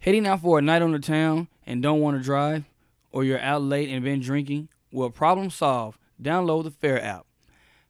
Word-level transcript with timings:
Heading 0.00 0.26
out 0.26 0.40
for 0.40 0.58
a 0.58 0.62
night 0.62 0.80
on 0.80 0.92
the 0.92 0.98
town 0.98 1.48
and 1.66 1.82
don't 1.82 2.00
want 2.00 2.16
to 2.16 2.24
drive, 2.24 2.64
or 3.12 3.22
you're 3.22 3.38
out 3.38 3.60
late 3.60 3.90
and 3.90 4.02
been 4.02 4.20
drinking? 4.20 4.70
Well, 4.90 5.10
problem 5.10 5.50
solved. 5.50 5.98
Download 6.20 6.64
the 6.64 6.70
Fare 6.70 7.04
app. 7.04 7.26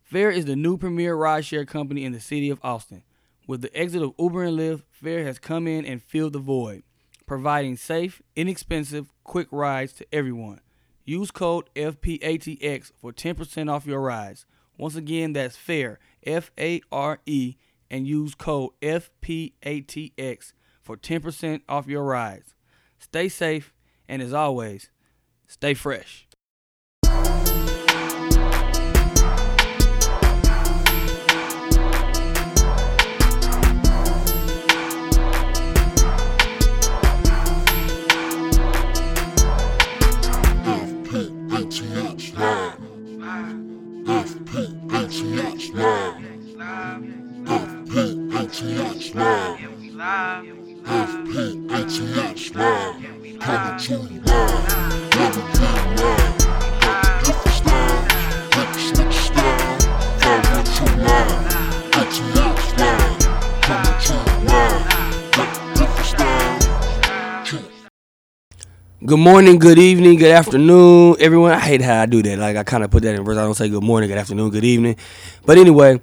Fare 0.02 0.32
is 0.32 0.44
the 0.44 0.56
new 0.56 0.76
premier 0.76 1.14
rideshare 1.14 1.68
company 1.68 2.04
in 2.04 2.10
the 2.10 2.18
city 2.18 2.50
of 2.50 2.58
Austin. 2.64 3.04
With 3.46 3.62
the 3.62 3.72
exit 3.76 4.02
of 4.02 4.14
Uber 4.18 4.42
and 4.42 4.58
Lyft, 4.58 4.82
Fare 4.90 5.22
has 5.22 5.38
come 5.38 5.68
in 5.68 5.84
and 5.84 6.02
filled 6.02 6.32
the 6.32 6.40
void, 6.40 6.82
providing 7.26 7.76
safe, 7.76 8.20
inexpensive, 8.34 9.12
quick 9.22 9.46
rides 9.52 9.92
to 9.92 10.06
everyone. 10.12 10.62
Use 11.04 11.30
code 11.30 11.70
FPATX 11.76 12.90
for 13.00 13.12
10% 13.12 13.70
off 13.70 13.86
your 13.86 14.00
rides. 14.00 14.46
Once 14.76 14.96
again, 14.96 15.32
that's 15.32 15.56
FARE, 15.56 16.00
F 16.26 16.50
A 16.58 16.80
R 16.90 17.20
E, 17.24 17.54
and 17.88 18.08
use 18.08 18.34
code 18.34 18.72
FPATX 18.82 20.54
for 20.80 20.96
10% 20.96 21.62
off 21.68 21.86
your 21.86 22.04
rides. 22.04 22.54
Stay 22.98 23.28
safe, 23.28 23.72
and 24.08 24.20
as 24.22 24.32
always, 24.32 24.90
stay 25.46 25.74
fresh. 25.74 26.26
Live. 50.00 50.79
Live. 50.90 51.08
Coming 51.08 51.86
to 51.88 52.02
you 52.02 52.08
live. 54.08 54.58
Living 55.14 55.46
live. 55.94 56.34
Different 57.22 57.54
style. 57.54 58.02
Quick 58.50 58.74
switch 58.74 59.14
style. 59.14 59.78
512 60.18 60.98
live. 60.98 61.30
ATH 61.94 62.18
live. 62.34 63.06
Coming 63.62 63.98
to 64.00 64.14
you 64.18 64.42
live. 64.48 64.82
Different 65.76 66.06
style. 66.06 67.62
Good 69.06 69.20
morning, 69.20 69.60
good 69.60 69.78
evening, 69.78 70.18
good 70.18 70.32
afternoon, 70.32 71.14
everyone. 71.20 71.52
I 71.52 71.60
hate 71.60 71.82
how 71.82 72.00
I 72.02 72.06
do 72.06 72.20
that. 72.20 72.36
Like 72.36 72.56
I 72.56 72.64
kind 72.64 72.82
of 72.82 72.90
put 72.90 73.04
that 73.04 73.14
in 73.14 73.24
verse. 73.24 73.36
I 73.36 73.42
don't 73.42 73.54
say 73.54 73.68
good 73.68 73.84
morning, 73.84 74.08
good 74.08 74.18
afternoon, 74.18 74.50
good 74.50 74.64
evening. 74.64 74.96
But 75.46 75.56
anyway, 75.56 76.00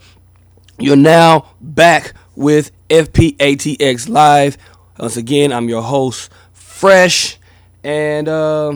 you're 0.80 0.96
now 0.96 1.52
back 1.60 2.14
with 2.38 2.72
FPATX 2.90 4.08
Live. 4.08 4.58
Once 5.00 5.16
again, 5.16 5.54
I'm 5.54 5.70
your 5.70 5.84
host, 5.84 6.32
Fresh, 6.54 7.38
and 7.84 8.28
uh, 8.28 8.76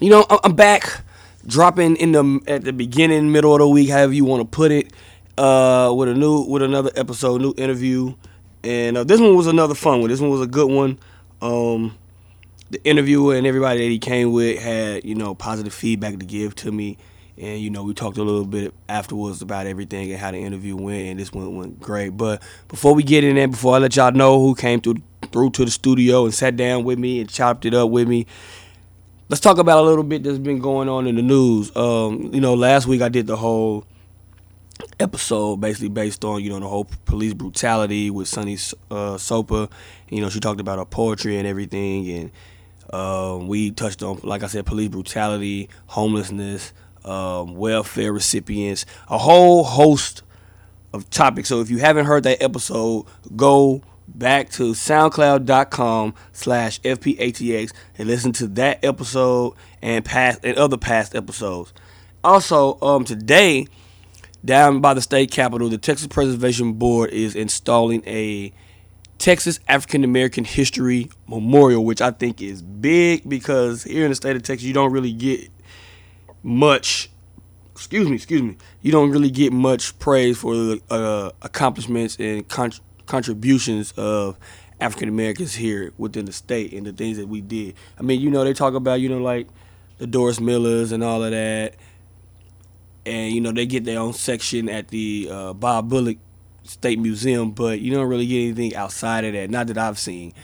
you 0.00 0.08
know 0.08 0.24
I'm 0.42 0.54
back 0.54 1.04
dropping 1.46 1.96
in 1.96 2.12
the 2.12 2.40
at 2.46 2.64
the 2.64 2.72
beginning, 2.72 3.32
middle 3.32 3.52
of 3.52 3.58
the 3.58 3.68
week, 3.68 3.90
however 3.90 4.14
you 4.14 4.24
want 4.24 4.40
to 4.40 4.44
put 4.46 4.72
it, 4.72 4.92
uh, 5.36 5.92
with 5.94 6.08
a 6.08 6.14
new 6.14 6.40
with 6.42 6.62
another 6.62 6.90
episode, 6.96 7.42
new 7.42 7.52
interview, 7.58 8.14
and 8.64 8.96
uh, 8.96 9.04
this 9.04 9.20
one 9.20 9.36
was 9.36 9.46
another 9.46 9.74
fun 9.74 10.00
one. 10.00 10.08
This 10.08 10.20
one 10.20 10.30
was 10.30 10.40
a 10.40 10.46
good 10.46 10.70
one. 10.70 10.98
Um, 11.42 11.96
the 12.70 12.82
interviewer 12.84 13.36
and 13.36 13.46
everybody 13.46 13.80
that 13.80 13.90
he 13.90 13.98
came 13.98 14.32
with 14.32 14.58
had 14.58 15.04
you 15.04 15.14
know 15.14 15.34
positive 15.34 15.72
feedback 15.74 16.18
to 16.18 16.26
give 16.26 16.54
to 16.56 16.72
me 16.72 16.98
and 17.38 17.60
you 17.60 17.70
know 17.70 17.82
we 17.82 17.94
talked 17.94 18.18
a 18.18 18.22
little 18.22 18.44
bit 18.44 18.74
afterwards 18.88 19.40
about 19.40 19.66
everything 19.66 20.10
and 20.10 20.20
how 20.20 20.30
the 20.30 20.38
interview 20.38 20.76
went 20.76 21.08
and 21.08 21.20
this 21.20 21.32
one 21.32 21.56
went 21.56 21.80
great 21.80 22.10
but 22.10 22.42
before 22.68 22.94
we 22.94 23.02
get 23.02 23.24
in 23.24 23.36
there 23.36 23.48
before 23.48 23.76
i 23.76 23.78
let 23.78 23.96
y'all 23.96 24.12
know 24.12 24.38
who 24.40 24.54
came 24.54 24.80
through 24.80 24.96
through 25.32 25.50
to 25.50 25.64
the 25.64 25.70
studio 25.70 26.24
and 26.24 26.34
sat 26.34 26.56
down 26.56 26.84
with 26.84 26.98
me 26.98 27.20
and 27.20 27.28
chopped 27.28 27.64
it 27.64 27.74
up 27.74 27.90
with 27.90 28.08
me 28.08 28.26
let's 29.28 29.40
talk 29.40 29.58
about 29.58 29.78
a 29.78 29.82
little 29.82 30.04
bit 30.04 30.22
that's 30.22 30.38
been 30.38 30.58
going 30.58 30.88
on 30.88 31.06
in 31.06 31.16
the 31.16 31.22
news 31.22 31.74
um, 31.76 32.30
you 32.32 32.40
know 32.40 32.54
last 32.54 32.86
week 32.86 33.02
i 33.02 33.08
did 33.08 33.26
the 33.26 33.36
whole 33.36 33.84
episode 35.00 35.60
basically 35.60 35.88
based 35.88 36.24
on 36.24 36.42
you 36.42 36.50
know 36.50 36.60
the 36.60 36.68
whole 36.68 36.86
police 37.04 37.34
brutality 37.34 38.10
with 38.10 38.28
Sunny 38.28 38.54
uh, 38.90 39.16
Sopa. 39.16 39.70
You 40.08 40.20
know 40.20 40.28
she 40.28 40.40
talked 40.40 40.60
about 40.60 40.78
her 40.78 40.84
poetry 40.84 41.38
and 41.38 41.46
everything, 41.46 42.10
and 42.10 42.30
um, 42.92 43.48
we 43.48 43.70
touched 43.70 44.02
on 44.02 44.20
like 44.22 44.42
I 44.42 44.46
said 44.46 44.66
police 44.66 44.88
brutality, 44.88 45.68
homelessness, 45.86 46.72
um, 47.04 47.54
welfare 47.56 48.12
recipients, 48.12 48.86
a 49.08 49.18
whole 49.18 49.64
host 49.64 50.22
of 50.92 51.08
topics. 51.10 51.48
So 51.48 51.60
if 51.60 51.70
you 51.70 51.78
haven't 51.78 52.06
heard 52.06 52.22
that 52.24 52.42
episode, 52.42 53.06
go 53.36 53.82
back 54.08 54.50
to 54.50 54.72
soundcloud.com 54.72 56.14
slash 56.32 56.80
fpatx 56.80 57.72
and 57.98 58.08
listen 58.08 58.32
to 58.32 58.46
that 58.48 58.82
episode 58.84 59.54
and 59.82 60.04
past 60.04 60.40
and 60.42 60.56
other 60.56 60.76
past 60.76 61.14
episodes. 61.14 61.72
Also, 62.24 62.78
um, 62.80 63.04
today 63.04 63.66
down 64.44 64.80
by 64.80 64.94
the 64.94 65.02
state 65.02 65.30
capitol, 65.30 65.68
the 65.68 65.78
Texas 65.78 66.06
Preservation 66.06 66.74
Board 66.74 67.10
is 67.10 67.34
installing 67.34 68.02
a 68.06 68.52
Texas 69.18 69.58
African 69.68 70.04
American 70.04 70.44
History 70.44 71.10
Memorial, 71.26 71.84
which 71.84 72.00
I 72.00 72.12
think 72.12 72.40
is 72.40 72.62
big 72.62 73.28
because 73.28 73.82
here 73.84 74.04
in 74.04 74.10
the 74.10 74.14
state 74.14 74.36
of 74.36 74.42
Texas, 74.42 74.66
you 74.66 74.72
don't 74.72 74.92
really 74.92 75.12
get 75.12 75.50
much. 76.42 77.10
Excuse 77.72 78.08
me, 78.08 78.16
excuse 78.16 78.42
me. 78.42 78.56
You 78.82 78.90
don't 78.90 79.10
really 79.10 79.30
get 79.30 79.52
much 79.52 79.98
praise 79.98 80.38
for 80.38 80.54
the 80.54 80.82
uh, 80.90 81.30
accomplishments 81.42 82.16
and 82.18 82.46
con- 82.48 82.72
contributions 83.08 83.92
of 83.96 84.38
African 84.80 85.08
Americans 85.08 85.54
here 85.54 85.92
within 85.98 86.24
the 86.26 86.32
state 86.32 86.72
and 86.72 86.86
the 86.86 86.92
things 86.92 87.16
that 87.16 87.26
we 87.26 87.40
did. 87.40 87.74
I 87.98 88.02
mean, 88.02 88.20
you 88.20 88.30
know, 88.30 88.44
they 88.44 88.52
talk 88.52 88.74
about 88.74 89.00
you 89.00 89.08
know 89.08 89.18
like 89.18 89.48
the 89.98 90.06
Doris 90.06 90.38
Millers 90.40 90.92
and 90.92 91.02
all 91.02 91.24
of 91.24 91.32
that 91.32 91.74
and 93.08 93.32
you 93.34 93.40
know 93.40 93.52
they 93.52 93.66
get 93.66 93.84
their 93.84 93.98
own 93.98 94.12
section 94.12 94.68
at 94.68 94.88
the 94.88 95.28
uh, 95.30 95.52
Bob 95.54 95.88
Bullock 95.88 96.18
State 96.64 96.98
Museum, 96.98 97.50
but 97.52 97.80
you 97.80 97.92
don't 97.92 98.08
really 98.08 98.26
get 98.26 98.36
anything 98.36 98.76
outside 98.76 99.24
of 99.24 99.32
that. 99.32 99.50
Not 99.50 99.68
that 99.68 99.78
I've 99.78 99.98
seen. 99.98 100.34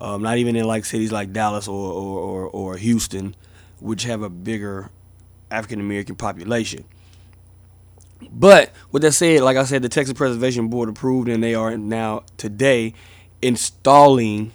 Um, 0.00 0.22
not 0.22 0.38
even 0.38 0.56
in 0.56 0.66
like 0.66 0.84
cities 0.84 1.12
like 1.12 1.32
Dallas 1.32 1.68
or 1.68 1.92
or, 1.92 2.18
or, 2.18 2.48
or 2.48 2.76
Houston, 2.76 3.34
which 3.80 4.04
have 4.04 4.22
a 4.22 4.30
bigger 4.30 4.90
African 5.50 5.80
American 5.80 6.16
population. 6.16 6.84
But 8.30 8.72
with 8.92 9.02
that 9.02 9.12
said, 9.12 9.42
like 9.42 9.56
I 9.56 9.64
said, 9.64 9.82
the 9.82 9.88
Texas 9.88 10.14
Preservation 10.14 10.68
Board 10.68 10.88
approved, 10.88 11.28
and 11.28 11.42
they 11.42 11.54
are 11.54 11.76
now 11.76 12.24
today 12.36 12.94
installing 13.42 14.52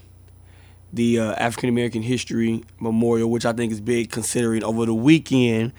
the 0.93 1.19
uh, 1.19 1.33
African 1.33 1.69
American 1.69 2.01
History 2.01 2.63
Memorial, 2.79 3.29
which 3.29 3.45
I 3.45 3.53
think 3.53 3.71
is 3.71 3.79
big 3.79 4.11
considering 4.11 4.63
over 4.63 4.85
the 4.85 4.93
weekend 4.93 5.73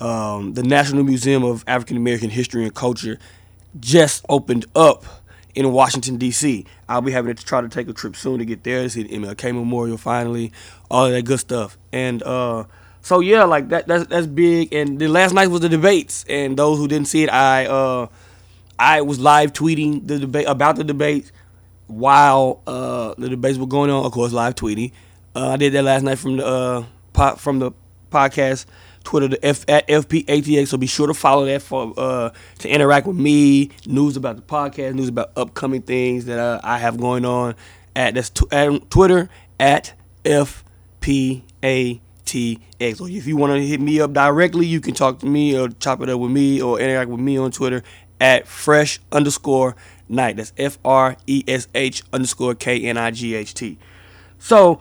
um, 0.00 0.54
the 0.54 0.62
National 0.62 1.02
Museum 1.02 1.44
of 1.44 1.64
African 1.66 1.96
American 1.96 2.30
History 2.30 2.64
and 2.64 2.74
Culture 2.74 3.18
just 3.78 4.24
opened 4.28 4.66
up 4.74 5.04
in 5.54 5.72
Washington 5.72 6.16
D.C. 6.16 6.66
I'll 6.88 7.00
be 7.00 7.12
having 7.12 7.34
to 7.34 7.44
try 7.44 7.60
to 7.60 7.68
take 7.68 7.88
a 7.88 7.92
trip 7.92 8.14
soon 8.16 8.38
to 8.38 8.44
get 8.44 8.62
there 8.62 8.82
to 8.82 8.90
see 8.90 9.02
the 9.02 9.16
MLK 9.16 9.54
Memorial 9.54 9.96
finally, 9.96 10.52
all 10.90 11.06
of 11.06 11.12
that 11.12 11.22
good 11.22 11.40
stuff. 11.40 11.76
And 11.92 12.22
uh, 12.22 12.64
so 13.02 13.20
yeah, 13.20 13.44
like 13.44 13.68
that 13.68 13.86
that's 13.86 14.06
that's 14.06 14.26
big. 14.26 14.72
And 14.72 14.98
then 14.98 15.12
last 15.12 15.34
night 15.34 15.48
was 15.48 15.60
the 15.60 15.68
debates, 15.68 16.24
and 16.28 16.56
those 16.56 16.78
who 16.78 16.88
didn't 16.88 17.08
see 17.08 17.22
it, 17.22 17.30
I 17.30 17.66
uh, 17.66 18.06
I 18.78 19.02
was 19.02 19.18
live 19.18 19.52
tweeting 19.52 20.06
the 20.06 20.18
debate 20.18 20.46
about 20.46 20.76
the 20.76 20.84
debates 20.84 21.32
while 21.86 22.62
uh, 22.66 23.14
the 23.18 23.28
debates 23.28 23.58
were 23.58 23.66
going 23.66 23.90
on. 23.90 24.04
Of 24.04 24.12
course, 24.12 24.32
live 24.32 24.54
tweeting. 24.54 24.92
Uh, 25.34 25.50
I 25.50 25.56
did 25.56 25.72
that 25.72 25.82
last 25.82 26.02
night 26.02 26.18
from 26.18 26.36
the 26.36 26.46
uh, 26.46 26.84
po- 27.12 27.36
from 27.36 27.58
the 27.58 27.72
podcast 28.10 28.66
Twitter 29.04 29.28
the 29.28 29.44
F 29.44 29.64
at 29.68 29.88
FPATX. 29.88 30.68
So 30.68 30.76
be 30.76 30.86
sure 30.86 31.06
to 31.06 31.14
follow 31.14 31.46
that 31.46 31.62
for 31.62 31.94
uh, 31.96 32.30
to 32.58 32.68
interact 32.68 33.06
with 33.06 33.16
me, 33.16 33.70
news 33.86 34.16
about 34.16 34.36
the 34.36 34.42
podcast, 34.42 34.94
news 34.94 35.08
about 35.08 35.32
upcoming 35.36 35.82
things 35.82 36.26
that 36.26 36.38
uh, 36.38 36.60
I 36.62 36.78
have 36.78 36.98
going 36.98 37.24
on. 37.24 37.54
At 37.96 38.14
that's 38.14 38.30
t- 38.30 38.46
at 38.52 38.90
Twitter 38.90 39.28
at 39.58 39.94
FPATX. 40.24 42.00
Or 42.34 43.08
if 43.08 43.26
you 43.26 43.36
want 43.36 43.52
to 43.52 43.66
hit 43.66 43.80
me 43.80 44.00
up 44.00 44.12
directly, 44.12 44.66
you 44.66 44.80
can 44.80 44.94
talk 44.94 45.18
to 45.20 45.26
me 45.26 45.58
or 45.58 45.68
chop 45.68 46.00
it 46.00 46.08
up 46.08 46.20
with 46.20 46.30
me 46.30 46.60
or 46.60 46.80
interact 46.80 47.10
with 47.10 47.20
me 47.20 47.36
on 47.36 47.50
Twitter 47.50 47.82
at 48.20 48.46
fresh 48.46 49.00
underscore 49.12 49.76
knight. 50.08 50.36
That's 50.36 50.52
F 50.56 50.78
R 50.84 51.16
E 51.26 51.44
S 51.46 51.68
H 51.74 52.02
underscore 52.12 52.54
K 52.54 52.82
N 52.82 52.96
I 52.96 53.10
G 53.10 53.34
H 53.34 53.54
T. 53.54 53.78
So 54.38 54.80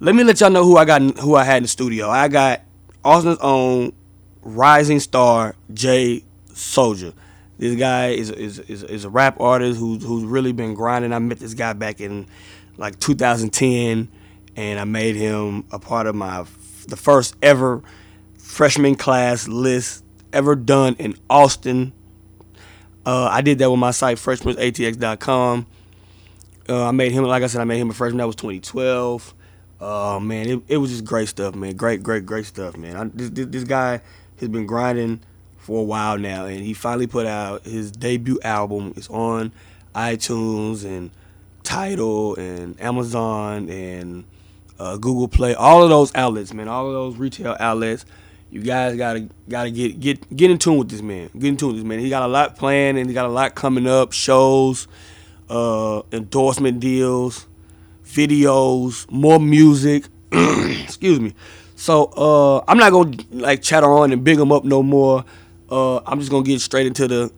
let 0.00 0.14
me 0.14 0.24
let 0.24 0.40
y'all 0.40 0.50
know 0.50 0.64
who 0.64 0.76
I 0.76 0.84
got, 0.84 1.02
who 1.18 1.34
I 1.34 1.44
had 1.44 1.58
in 1.58 1.62
the 1.64 1.68
studio. 1.68 2.08
I 2.08 2.28
got 2.28 2.62
Austin's 3.04 3.38
own 3.40 3.92
rising 4.42 5.00
star 5.00 5.54
J 5.72 6.24
Soulja. 6.52 7.14
This 7.58 7.78
guy 7.78 8.08
is 8.08 8.30
is, 8.30 8.58
is, 8.60 8.82
is 8.82 9.04
a 9.04 9.10
rap 9.10 9.38
artist 9.40 9.78
who's 9.78 10.02
who's 10.02 10.24
really 10.24 10.52
been 10.52 10.74
grinding. 10.74 11.12
I 11.12 11.18
met 11.18 11.38
this 11.38 11.54
guy 11.54 11.74
back 11.74 12.00
in 12.00 12.26
like 12.78 12.98
2010, 12.98 14.08
and 14.56 14.80
I 14.80 14.84
made 14.84 15.16
him 15.16 15.64
a 15.70 15.78
part 15.78 16.06
of 16.06 16.14
my 16.14 16.44
the 16.86 16.96
first 16.96 17.36
ever 17.42 17.82
freshman 18.38 18.94
class 18.94 19.48
list 19.48 20.04
ever 20.32 20.54
done 20.54 20.96
in 20.98 21.14
Austin. 21.28 21.92
Uh, 23.06 23.28
I 23.30 23.40
did 23.40 23.58
that 23.58 23.70
with 23.70 23.80
my 23.80 23.90
site 23.90 24.18
freshmansatx.com. 24.18 25.66
Uh, 26.68 26.86
I 26.86 26.90
made 26.90 27.12
him, 27.12 27.24
like 27.24 27.42
I 27.42 27.46
said, 27.46 27.60
I 27.60 27.64
made 27.64 27.78
him 27.78 27.90
a 27.90 27.94
freshman. 27.94 28.18
That 28.18 28.26
was 28.26 28.36
2012. 28.36 29.34
Oh 29.82 30.20
man, 30.20 30.46
it, 30.46 30.62
it 30.68 30.76
was 30.76 30.90
just 30.90 31.04
great 31.04 31.28
stuff, 31.28 31.54
man. 31.54 31.74
Great, 31.74 32.02
great, 32.02 32.26
great 32.26 32.44
stuff, 32.44 32.76
man. 32.76 32.96
I, 32.96 33.04
this, 33.04 33.30
this 33.30 33.46
this 33.46 33.64
guy 33.64 34.02
has 34.38 34.48
been 34.48 34.66
grinding 34.66 35.20
for 35.56 35.80
a 35.80 35.82
while 35.82 36.18
now, 36.18 36.44
and 36.44 36.60
he 36.60 36.74
finally 36.74 37.06
put 37.06 37.26
out 37.26 37.64
his 37.64 37.90
debut 37.90 38.38
album. 38.42 38.92
It's 38.96 39.08
on 39.08 39.52
iTunes 39.94 40.84
and 40.84 41.10
Tidal 41.62 42.36
and 42.36 42.78
Amazon 42.80 43.70
and 43.70 44.24
uh, 44.80 44.96
Google 44.96 45.28
Play, 45.28 45.54
all 45.54 45.82
of 45.82 45.90
those 45.90 46.10
outlets, 46.14 46.54
man, 46.54 46.66
all 46.66 46.86
of 46.86 46.94
those 46.94 47.16
retail 47.16 47.54
outlets. 47.60 48.06
You 48.50 48.62
guys 48.62 48.96
gotta 48.96 49.28
gotta 49.48 49.70
get 49.70 50.00
get 50.00 50.34
get 50.34 50.50
in 50.50 50.58
tune 50.58 50.78
with 50.78 50.88
this 50.88 51.02
man. 51.02 51.28
Get 51.38 51.48
in 51.48 51.56
tune 51.58 51.68
with 51.68 51.76
this 51.76 51.84
man. 51.84 52.00
He 52.00 52.08
got 52.08 52.22
a 52.22 52.26
lot 52.26 52.56
planned 52.56 52.96
and 52.98 53.08
he 53.08 53.14
got 53.14 53.26
a 53.26 53.32
lot 53.32 53.54
coming 53.54 53.86
up. 53.86 54.12
Shows, 54.12 54.88
uh, 55.50 56.02
endorsement 56.10 56.80
deals, 56.80 57.46
videos, 58.04 59.08
more 59.10 59.38
music. 59.38 60.04
Excuse 60.32 61.20
me. 61.20 61.34
So 61.76 62.06
uh, 62.16 62.64
I'm 62.66 62.78
not 62.78 62.90
gonna 62.90 63.18
like 63.30 63.62
chat 63.62 63.84
on 63.84 64.12
and 64.12 64.24
big 64.24 64.38
him 64.38 64.50
up 64.50 64.64
no 64.64 64.82
more. 64.82 65.24
Uh, 65.70 65.98
I'm 65.98 66.18
just 66.18 66.30
gonna 66.30 66.42
get 66.44 66.60
straight 66.60 66.86
into 66.86 67.06
the 67.06 67.30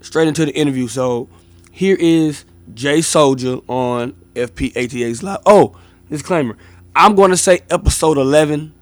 straight 0.00 0.26
into 0.26 0.46
the 0.46 0.52
interview. 0.52 0.88
So 0.88 1.28
here 1.70 1.96
is 2.00 2.46
J 2.72 2.98
Soulja 2.98 3.62
on 3.68 4.14
FPATX 4.34 5.22
Live. 5.22 5.40
Oh, 5.44 5.76
disclaimer. 6.08 6.56
I'm 6.94 7.14
gonna 7.14 7.36
say 7.36 7.60
episode 7.70 8.18
11. 8.18 8.72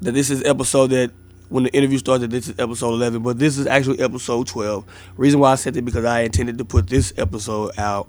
That 0.00 0.12
this 0.12 0.30
is 0.30 0.44
episode 0.44 0.88
that 0.88 1.10
when 1.48 1.64
the 1.64 1.72
interview 1.72 1.98
started, 1.98 2.30
this 2.30 2.48
is 2.48 2.58
episode 2.58 2.90
11, 2.90 3.22
but 3.22 3.38
this 3.38 3.58
is 3.58 3.66
actually 3.66 4.00
episode 4.00 4.46
12. 4.46 4.84
Reason 5.16 5.40
why 5.40 5.52
I 5.52 5.54
said 5.54 5.74
that 5.74 5.84
because 5.84 6.04
I 6.04 6.20
intended 6.20 6.58
to 6.58 6.64
put 6.64 6.88
this 6.88 7.12
episode 7.16 7.78
out 7.78 8.08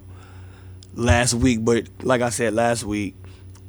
last 0.94 1.34
week, 1.34 1.64
but 1.64 1.88
like 2.04 2.22
I 2.22 2.30
said 2.30 2.54
last 2.54 2.84
week, 2.84 3.16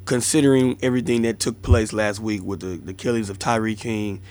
considering 0.05 0.77
everything 0.81 1.21
that 1.23 1.39
took 1.39 1.61
place 1.61 1.93
last 1.93 2.19
week 2.19 2.43
with 2.43 2.59
the, 2.59 2.77
the 2.77 2.93
killings 2.93 3.29
of 3.29 3.39
Tyree 3.39 3.75
King, 3.75 4.21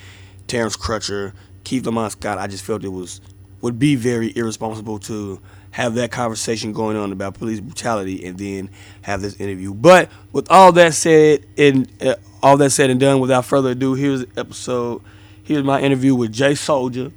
Terrence 0.47 0.77
Crutcher, 0.77 1.33
Keith 1.65 1.87
Lamont 1.87 2.13
Scott, 2.13 2.39
I 2.39 2.47
just 2.47 2.65
felt 2.65 2.85
it 2.85 2.89
was 2.89 3.21
would 3.63 3.79
be 3.79 3.95
very 3.95 4.33
irresponsible 4.37 4.99
to 4.99 5.41
have 5.73 5.95
that 5.95 6.11
conversation 6.11 6.73
going 6.73 6.97
on 6.97 7.13
about 7.13 7.35
police 7.35 7.61
brutality 7.61 8.25
and 8.25 8.39
then 8.39 8.71
have 9.03 9.23
this 9.23 9.39
interview. 9.41 9.73
But 9.73 10.11
with 10.33 10.51
all 10.51 10.73
that 10.73 10.95
said 10.95 11.47
and 11.57 11.91
uh, 12.03 12.17
all 12.43 12.57
that 12.57 12.71
said 12.71 12.91
and 12.91 12.99
done, 12.99 13.21
without 13.21 13.45
further 13.45 13.71
ado, 13.71 13.95
here's 13.95 14.25
the 14.27 14.41
episode. 14.41 15.03
Here's 15.45 15.65
my 15.65 15.81
interview 15.81 16.15
with 16.15 16.33
J 16.33 16.53
Soulja. 16.53 17.13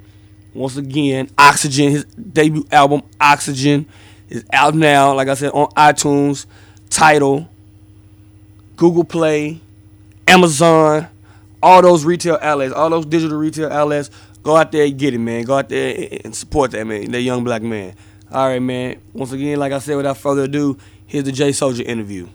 Once 0.54 0.76
again, 0.76 1.28
Oxygen, 1.36 1.90
his 1.90 2.04
debut 2.04 2.64
album, 2.70 3.02
Oxygen, 3.20 3.86
is 4.28 4.44
out 4.52 4.74
now. 4.74 5.12
Like 5.14 5.28
I 5.28 5.34
said, 5.34 5.50
on 5.50 5.66
iTunes, 5.70 6.46
Tidal, 6.90 7.48
Google 8.76 9.04
Play, 9.04 9.60
Amazon, 10.28 11.08
all 11.60 11.82
those 11.82 12.04
retail 12.04 12.38
outlets, 12.40 12.72
all 12.72 12.90
those 12.90 13.06
digital 13.06 13.36
retail 13.36 13.72
outlets. 13.72 14.10
Go 14.44 14.56
out 14.56 14.70
there 14.70 14.84
and 14.84 14.98
get 14.98 15.14
it, 15.14 15.18
man. 15.18 15.44
Go 15.44 15.58
out 15.58 15.68
there 15.70 16.18
and 16.24 16.36
support 16.36 16.70
that 16.72 16.86
man, 16.86 17.10
that 17.10 17.22
young 17.22 17.42
black 17.42 17.62
man. 17.62 17.94
All 18.34 18.48
right, 18.48 18.60
man. 18.60 19.00
Once 19.12 19.30
again, 19.30 19.60
like 19.60 19.72
I 19.72 19.78
said, 19.78 19.96
without 19.96 20.16
further 20.16 20.42
ado, 20.42 20.76
here's 21.06 21.22
the 21.22 21.30
J 21.30 21.50
Soulja 21.50 21.86
interview. 21.86 22.26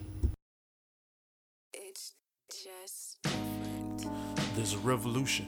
It's 1.74 2.13
just 2.50 3.18
different. 3.22 4.56
There's 4.56 4.75
a 4.75 4.78
revolution. 4.78 5.46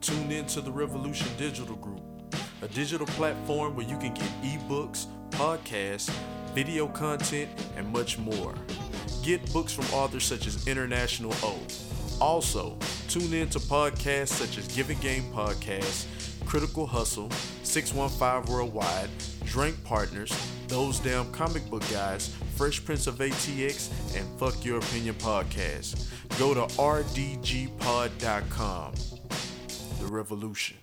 Tune 0.00 0.30
in 0.30 0.46
to 0.46 0.60
the 0.60 0.70
Revolution 0.70 1.26
Digital 1.36 1.74
Group, 1.74 2.00
a 2.62 2.68
digital 2.68 3.08
platform 3.08 3.74
where 3.74 3.84
you 3.84 3.98
can 3.98 4.14
get 4.14 4.30
ebooks, 4.42 5.06
podcasts, 5.30 6.08
video 6.54 6.86
content, 6.86 7.50
and 7.76 7.92
much 7.92 8.18
more. 8.18 8.54
Get 9.24 9.52
books 9.52 9.72
from 9.72 9.86
authors 9.86 10.22
such 10.22 10.46
as 10.46 10.68
International 10.68 11.34
O. 11.42 11.58
Also, 12.20 12.78
tune 13.08 13.34
in 13.34 13.48
to 13.48 13.58
podcasts 13.58 14.28
such 14.28 14.58
as 14.58 14.68
Giving 14.68 14.98
Game 15.00 15.24
Podcast, 15.32 16.06
Critical 16.46 16.86
Hustle, 16.86 17.30
615 17.64 18.52
Worldwide, 18.52 19.10
Drink 19.52 19.84
Partners, 19.84 20.32
Those 20.68 20.98
Damn 20.98 21.30
Comic 21.30 21.68
Book 21.68 21.82
Guys, 21.90 22.34
Fresh 22.56 22.86
Prince 22.86 23.06
of 23.06 23.16
ATX, 23.16 24.16
and 24.16 24.26
Fuck 24.40 24.64
Your 24.64 24.78
Opinion 24.78 25.14
Podcast. 25.16 26.08
Go 26.38 26.54
to 26.54 26.62
rdgpod.com. 26.76 27.74
The 30.00 30.06
Revolution. 30.06 30.78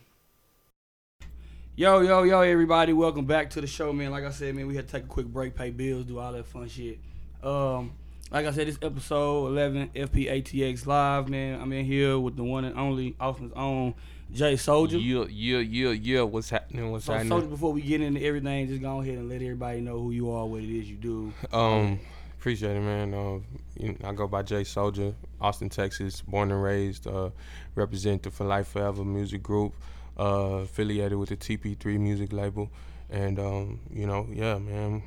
Yo, 1.75 2.01
yo, 2.01 2.21
yo, 2.21 2.41
everybody, 2.41 2.93
welcome 2.93 3.25
back 3.25 3.49
to 3.49 3.59
the 3.59 3.65
show, 3.65 3.91
man. 3.91 4.11
Like 4.11 4.23
I 4.23 4.29
said, 4.29 4.53
man, 4.53 4.67
we 4.67 4.75
had 4.75 4.85
to 4.87 4.91
take 4.91 5.05
a 5.05 5.07
quick 5.07 5.25
break, 5.25 5.55
pay 5.55 5.71
bills, 5.71 6.05
do 6.05 6.19
all 6.19 6.31
that 6.31 6.45
fun 6.45 6.67
shit. 6.69 6.99
Um, 7.41 7.93
like 8.29 8.45
I 8.45 8.51
said, 8.51 8.67
this 8.67 8.77
episode 8.83 9.47
11, 9.47 9.89
FPATX 9.95 10.85
Live, 10.85 11.27
man. 11.27 11.59
I'm 11.59 11.73
in 11.73 11.85
here 11.85 12.19
with 12.19 12.35
the 12.35 12.43
one 12.43 12.65
and 12.65 12.77
only, 12.77 13.15
Austin's 13.19 13.53
own, 13.55 13.95
J 14.31 14.53
Soulja. 14.53 14.99
Yeah, 15.01 15.25
yeah, 15.29 15.59
yeah, 15.59 15.89
yeah. 15.91 16.21
What's 16.21 16.49
happening? 16.49 16.91
What's 16.91 17.05
So, 17.05 17.13
happening? 17.13 17.31
Soulja, 17.41 17.49
before 17.49 17.73
we 17.73 17.81
get 17.81 18.01
into 18.01 18.21
everything, 18.23 18.67
just 18.67 18.81
go 18.81 19.01
ahead 19.01 19.17
and 19.17 19.29
let 19.29 19.41
everybody 19.41 19.81
know 19.81 19.99
who 19.99 20.11
you 20.11 20.31
are, 20.31 20.45
what 20.45 20.61
it 20.61 20.69
is 20.69 20.89
you 20.89 20.97
do. 20.97 21.33
Um, 21.51 21.99
appreciate 22.37 22.75
it, 22.77 22.81
man. 22.81 23.13
Uh, 23.13 23.39
you 23.77 23.97
I 24.03 24.13
go 24.13 24.27
by 24.27 24.43
J 24.43 24.61
Soulja, 24.61 25.13
Austin, 25.41 25.69
Texas, 25.69 26.21
born 26.21 26.51
and 26.51 26.61
raised. 26.61 27.07
Uh, 27.07 27.31
represent 27.75 28.23
the 28.23 28.31
For 28.31 28.45
Life 28.45 28.67
Forever 28.69 29.03
music 29.03 29.41
group, 29.41 29.73
uh, 30.17 30.61
affiliated 30.63 31.17
with 31.17 31.29
the 31.29 31.37
TP3 31.37 31.99
music 31.99 32.31
label, 32.31 32.69
and 33.09 33.39
um, 33.39 33.79
you 33.91 34.05
know, 34.05 34.27
yeah, 34.31 34.57
man, 34.59 35.01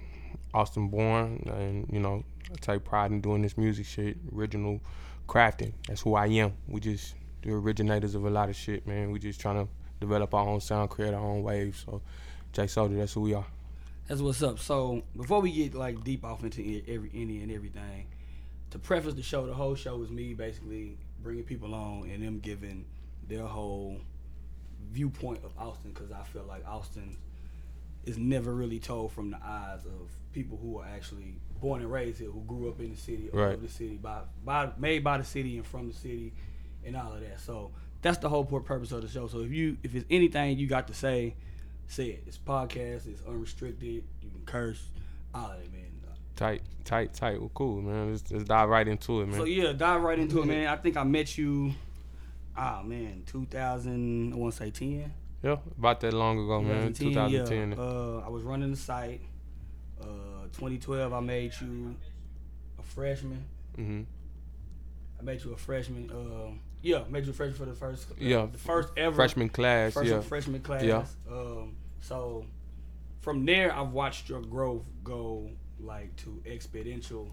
Austin 0.52 0.88
born, 0.88 1.44
and 1.46 1.86
you 1.92 2.00
know, 2.00 2.24
I 2.50 2.54
take 2.60 2.84
pride 2.84 3.12
in 3.12 3.20
doing 3.20 3.42
this 3.42 3.56
music 3.56 3.86
shit, 3.86 4.16
original 4.34 4.80
crafting. 5.28 5.72
That's 5.86 6.00
who 6.02 6.14
I 6.14 6.26
am. 6.26 6.54
We 6.66 6.80
just 6.80 7.14
the 7.42 7.52
originators 7.52 8.14
of 8.14 8.24
a 8.24 8.30
lot 8.30 8.48
of 8.48 8.56
shit, 8.56 8.86
man. 8.86 9.10
We 9.10 9.18
just 9.18 9.40
trying 9.40 9.64
to 9.66 9.70
develop 10.00 10.34
our 10.34 10.46
own 10.48 10.60
sound, 10.60 10.90
create 10.90 11.14
our 11.14 11.20
own 11.24 11.42
wave. 11.42 11.76
So, 11.84 12.00
J 12.52 12.64
Soulja, 12.64 12.96
that's 12.98 13.12
who 13.12 13.20
we 13.22 13.34
are. 13.34 13.46
That's 14.08 14.20
what's 14.20 14.42
up. 14.42 14.58
So 14.58 15.02
before 15.16 15.40
we 15.40 15.52
get 15.52 15.74
like 15.74 16.02
deep 16.04 16.24
off 16.24 16.42
into 16.42 16.82
every 16.88 17.10
any 17.14 17.42
and 17.42 17.52
everything, 17.52 18.06
to 18.70 18.78
preface 18.78 19.14
the 19.14 19.22
show, 19.22 19.46
the 19.46 19.54
whole 19.54 19.74
show 19.74 20.02
is 20.02 20.10
me 20.10 20.34
basically 20.34 20.96
bringing 21.22 21.44
people 21.44 21.74
on 21.74 22.10
and 22.10 22.22
them 22.22 22.40
giving 22.40 22.84
their 23.28 23.46
whole 23.46 24.00
viewpoint 24.90 25.40
of 25.44 25.52
Austin 25.56 25.92
because 25.92 26.10
I 26.10 26.22
feel 26.24 26.44
like 26.44 26.66
Austin 26.66 27.16
is 28.04 28.18
never 28.18 28.52
really 28.52 28.80
told 28.80 29.12
from 29.12 29.30
the 29.30 29.38
eyes 29.44 29.86
of 29.86 30.10
people 30.32 30.58
who 30.60 30.78
are 30.80 30.86
actually 30.86 31.36
born 31.60 31.80
and 31.80 31.90
raised 31.92 32.18
here, 32.18 32.28
who 32.30 32.40
grew 32.42 32.68
up 32.68 32.80
in 32.80 32.90
the 32.90 32.96
city 32.96 33.30
or 33.32 33.40
Right. 33.46 33.54
of 33.54 33.62
the 33.62 33.68
city, 33.68 33.96
by, 33.96 34.22
by 34.44 34.70
made 34.76 35.04
by 35.04 35.18
the 35.18 35.24
city 35.24 35.56
and 35.56 35.64
from 35.66 35.86
the 35.88 35.94
city, 35.94 36.32
and 36.84 36.96
all 36.96 37.12
of 37.12 37.20
that. 37.20 37.40
So 37.40 37.70
that's 38.02 38.18
the 38.18 38.28
whole 38.28 38.44
pur- 38.44 38.60
purpose 38.60 38.92
of 38.92 39.02
the 39.02 39.08
show. 39.08 39.26
So 39.28 39.40
if 39.40 39.50
you 39.52 39.76
if 39.82 39.94
it's 39.94 40.06
anything 40.10 40.58
you 40.58 40.66
got 40.66 40.88
to 40.88 40.94
say, 40.94 41.34
say 41.86 42.06
it. 42.06 42.24
It's 42.26 42.38
podcast. 42.38 43.06
It's 43.06 43.22
unrestricted. 43.26 43.82
You 44.22 44.30
can 44.30 44.42
curse. 44.46 44.82
All 45.34 45.50
of 45.50 45.60
it, 45.60 45.72
man. 45.72 45.80
Tight, 46.34 46.62
tight, 46.84 47.12
tight. 47.12 47.38
Well, 47.38 47.50
cool, 47.54 47.82
man. 47.82 48.10
Let's, 48.10 48.30
let's 48.32 48.44
dive 48.44 48.68
right 48.68 48.88
into 48.88 49.20
it, 49.20 49.26
man. 49.28 49.38
So 49.38 49.44
yeah, 49.44 49.72
dive 49.72 50.00
right 50.00 50.18
into 50.18 50.40
it, 50.40 50.46
man. 50.46 50.66
I 50.66 50.76
think 50.76 50.96
I 50.96 51.04
met 51.04 51.36
you. 51.36 51.72
Ah 52.56 52.82
man, 52.84 53.22
2000. 53.26 54.32
I 54.32 54.36
want 54.36 54.52
to 54.54 54.58
say 54.58 54.70
10. 54.70 55.12
yeah, 55.42 55.56
about 55.78 56.00
that 56.00 56.12
long 56.12 56.38
ago, 56.38 56.60
man. 56.62 56.92
2010. 56.92 57.72
Yeah. 57.72 57.76
Uh, 57.78 58.22
I 58.26 58.28
was 58.30 58.42
running 58.42 58.70
the 58.70 58.76
site. 58.76 59.20
Uh, 60.00 60.06
2012, 60.52 61.12
I 61.12 61.20
made 61.20 61.52
you 61.60 61.94
a 62.78 62.82
freshman. 62.82 63.44
hmm 63.76 64.02
I 65.22 65.24
made 65.24 65.44
you 65.44 65.52
a 65.52 65.56
freshman. 65.56 66.10
Uh, 66.10 66.52
yeah, 66.82 67.04
made 67.08 67.24
you 67.24 67.30
a 67.30 67.34
freshman 67.34 67.56
for 67.58 67.64
the 67.66 67.74
first. 67.76 68.10
uh, 68.10 68.14
Yeah, 68.18 68.46
the 68.50 68.58
first 68.58 68.88
ever 68.96 69.14
Freshman 69.14 69.48
class, 69.48 69.94
first 69.94 70.10
yeah. 70.10 70.20
freshman 70.20 70.60
class. 70.62 70.82
Yeah. 70.82 71.04
Um, 71.30 71.76
so 72.00 72.44
from 73.20 73.44
there, 73.46 73.72
I've 73.74 73.92
watched 73.92 74.28
your 74.28 74.40
growth 74.40 74.82
go 75.04 75.48
like 75.80 76.14
to 76.16 76.42
exponential 76.44 77.28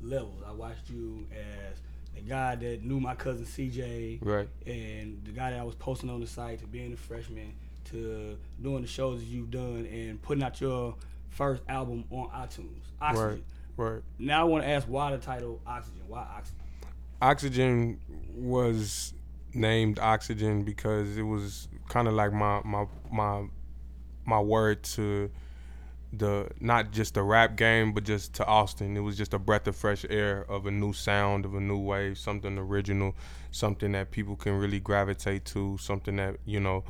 levels. 0.00 0.42
I 0.46 0.52
watched 0.52 0.88
you 0.90 1.26
as 1.32 1.76
the 2.14 2.20
guy 2.20 2.54
that 2.54 2.84
knew 2.84 3.00
my 3.00 3.16
cousin 3.16 3.44
CJ, 3.44 4.20
Right. 4.22 4.48
and 4.66 5.24
the 5.24 5.32
guy 5.32 5.50
that 5.50 5.58
I 5.58 5.64
was 5.64 5.74
posting 5.74 6.10
on 6.10 6.20
the 6.20 6.26
site 6.28 6.60
to 6.60 6.66
being 6.66 6.92
a 6.92 6.96
freshman 6.96 7.52
to 7.86 8.38
doing 8.62 8.82
the 8.82 8.88
shows 8.88 9.18
that 9.20 9.26
you've 9.26 9.50
done 9.50 9.86
and 9.92 10.22
putting 10.22 10.42
out 10.44 10.60
your 10.60 10.94
first 11.30 11.62
album 11.68 12.04
on 12.10 12.28
iTunes. 12.30 12.82
Oxygen. 13.00 13.42
Right. 13.76 13.90
Right. 13.92 14.02
Now 14.20 14.42
I 14.42 14.44
want 14.44 14.62
to 14.62 14.70
ask 14.70 14.86
why 14.86 15.10
the 15.10 15.18
title 15.18 15.60
Oxygen. 15.66 16.02
Why 16.06 16.20
Oxygen? 16.20 16.60
Oxygen 17.24 17.98
was 18.34 19.14
named 19.54 19.98
Oxygen 19.98 20.62
because 20.62 21.16
it 21.16 21.22
was 21.22 21.68
kind 21.88 22.06
of 22.06 22.12
like 22.12 22.34
my 22.34 22.60
my 22.64 22.86
my 23.10 23.46
my 24.26 24.40
word 24.40 24.82
to 24.82 25.30
the 26.12 26.48
not 26.60 26.90
just 26.92 27.14
the 27.14 27.22
rap 27.22 27.56
game 27.56 27.94
but 27.94 28.04
just 28.04 28.34
to 28.34 28.44
Austin. 28.44 28.94
It 28.94 29.00
was 29.00 29.16
just 29.16 29.32
a 29.32 29.38
breath 29.38 29.66
of 29.66 29.74
fresh 29.74 30.04
air 30.10 30.44
of 30.50 30.66
a 30.66 30.70
new 30.70 30.92
sound, 30.92 31.46
of 31.46 31.54
a 31.54 31.60
new 31.60 31.78
wave, 31.78 32.18
something 32.18 32.58
original, 32.58 33.14
something 33.50 33.92
that 33.92 34.10
people 34.10 34.36
can 34.36 34.58
really 34.58 34.78
gravitate 34.78 35.46
to, 35.46 35.78
something 35.78 36.16
that, 36.16 36.36
you 36.44 36.60
know, 36.60 36.84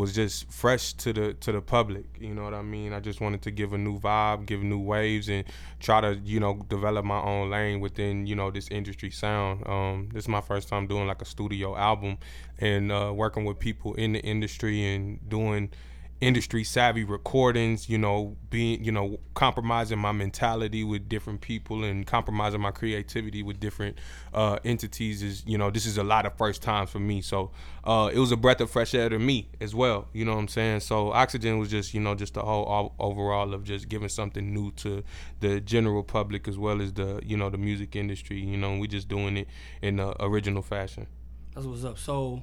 was 0.00 0.14
just 0.14 0.50
fresh 0.50 0.94
to 0.94 1.12
the 1.12 1.34
to 1.34 1.52
the 1.52 1.60
public. 1.60 2.06
You 2.18 2.34
know 2.34 2.44
what 2.44 2.54
I 2.54 2.62
mean? 2.62 2.94
I 2.94 3.00
just 3.00 3.20
wanted 3.20 3.42
to 3.42 3.50
give 3.50 3.74
a 3.74 3.78
new 3.78 4.00
vibe, 4.00 4.46
give 4.46 4.62
new 4.62 4.78
waves, 4.78 5.28
and 5.28 5.44
try 5.78 6.00
to 6.00 6.14
you 6.24 6.40
know 6.40 6.54
develop 6.68 7.04
my 7.04 7.20
own 7.20 7.50
lane 7.50 7.80
within 7.80 8.26
you 8.26 8.34
know 8.34 8.50
this 8.50 8.68
industry 8.68 9.10
sound. 9.10 9.66
Um, 9.68 10.08
this 10.12 10.24
is 10.24 10.28
my 10.28 10.40
first 10.40 10.68
time 10.68 10.86
doing 10.86 11.06
like 11.06 11.20
a 11.20 11.26
studio 11.26 11.76
album 11.76 12.16
and 12.58 12.90
uh, 12.90 13.12
working 13.14 13.44
with 13.44 13.58
people 13.58 13.94
in 13.94 14.12
the 14.14 14.20
industry 14.20 14.94
and 14.94 15.28
doing 15.28 15.70
industry 16.20 16.62
savvy 16.62 17.02
recordings, 17.02 17.88
you 17.88 17.96
know, 17.96 18.36
being, 18.50 18.84
you 18.84 18.92
know, 18.92 19.18
compromising 19.34 19.98
my 19.98 20.12
mentality 20.12 20.84
with 20.84 21.08
different 21.08 21.40
people 21.40 21.82
and 21.82 22.06
compromising 22.06 22.60
my 22.60 22.70
creativity 22.70 23.42
with 23.42 23.58
different 23.58 23.96
uh, 24.34 24.58
entities 24.64 25.22
is, 25.22 25.42
you 25.46 25.56
know, 25.56 25.70
this 25.70 25.86
is 25.86 25.96
a 25.96 26.02
lot 26.02 26.26
of 26.26 26.36
first 26.36 26.60
times 26.62 26.90
for 26.90 26.98
me. 26.98 27.22
So 27.22 27.50
uh, 27.84 28.10
it 28.12 28.18
was 28.18 28.32
a 28.32 28.36
breath 28.36 28.60
of 28.60 28.70
fresh 28.70 28.94
air 28.94 29.08
to 29.08 29.18
me 29.18 29.48
as 29.60 29.74
well. 29.74 30.08
You 30.12 30.26
know 30.26 30.34
what 30.34 30.40
I'm 30.40 30.48
saying? 30.48 30.80
So 30.80 31.10
Oxygen 31.12 31.58
was 31.58 31.70
just, 31.70 31.94
you 31.94 32.00
know, 32.00 32.14
just 32.14 32.34
the 32.34 32.42
whole 32.42 32.64
all, 32.64 32.94
overall 32.98 33.54
of 33.54 33.64
just 33.64 33.88
giving 33.88 34.10
something 34.10 34.52
new 34.52 34.72
to 34.72 35.02
the 35.40 35.60
general 35.60 36.02
public 36.02 36.46
as 36.48 36.58
well 36.58 36.82
as 36.82 36.92
the, 36.92 37.20
you 37.24 37.36
know, 37.36 37.48
the 37.48 37.58
music 37.58 37.96
industry. 37.96 38.40
You 38.40 38.58
know, 38.58 38.76
we 38.76 38.88
just 38.88 39.08
doing 39.08 39.38
it 39.38 39.48
in 39.80 39.96
the 39.96 40.22
original 40.22 40.62
fashion. 40.62 41.06
That's 41.54 41.66
what's 41.66 41.84
up. 41.84 41.98
So, 41.98 42.42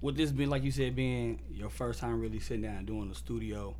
with 0.00 0.16
this 0.16 0.30
being 0.30 0.50
like 0.50 0.62
you 0.62 0.70
said, 0.70 0.94
being 0.94 1.40
your 1.50 1.70
first 1.70 2.00
time 2.00 2.20
really 2.20 2.40
sitting 2.40 2.62
down 2.62 2.76
and 2.76 2.86
doing 2.86 3.10
a 3.10 3.14
studio 3.14 3.74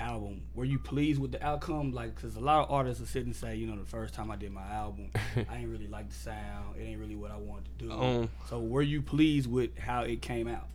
album, 0.00 0.42
were 0.54 0.64
you 0.64 0.78
pleased 0.78 1.20
with 1.20 1.32
the 1.32 1.44
outcome? 1.44 1.92
Like, 1.92 2.14
because 2.14 2.36
a 2.36 2.40
lot 2.40 2.64
of 2.64 2.70
artists 2.70 3.00
will 3.00 3.08
sit 3.08 3.24
and 3.26 3.34
say, 3.34 3.56
you 3.56 3.66
know, 3.66 3.76
the 3.76 3.86
first 3.86 4.14
time 4.14 4.30
I 4.30 4.36
did 4.36 4.52
my 4.52 4.66
album, 4.66 5.10
I 5.48 5.56
ain't 5.56 5.68
really 5.68 5.88
like 5.88 6.08
the 6.08 6.14
sound. 6.14 6.76
It 6.78 6.82
ain't 6.82 7.00
really 7.00 7.16
what 7.16 7.30
I 7.30 7.36
wanted 7.36 7.78
to 7.78 7.84
do. 7.86 7.92
Um, 7.92 8.30
so, 8.48 8.60
were 8.60 8.82
you 8.82 9.02
pleased 9.02 9.50
with 9.50 9.76
how 9.78 10.02
it 10.02 10.22
came 10.22 10.48
out? 10.48 10.68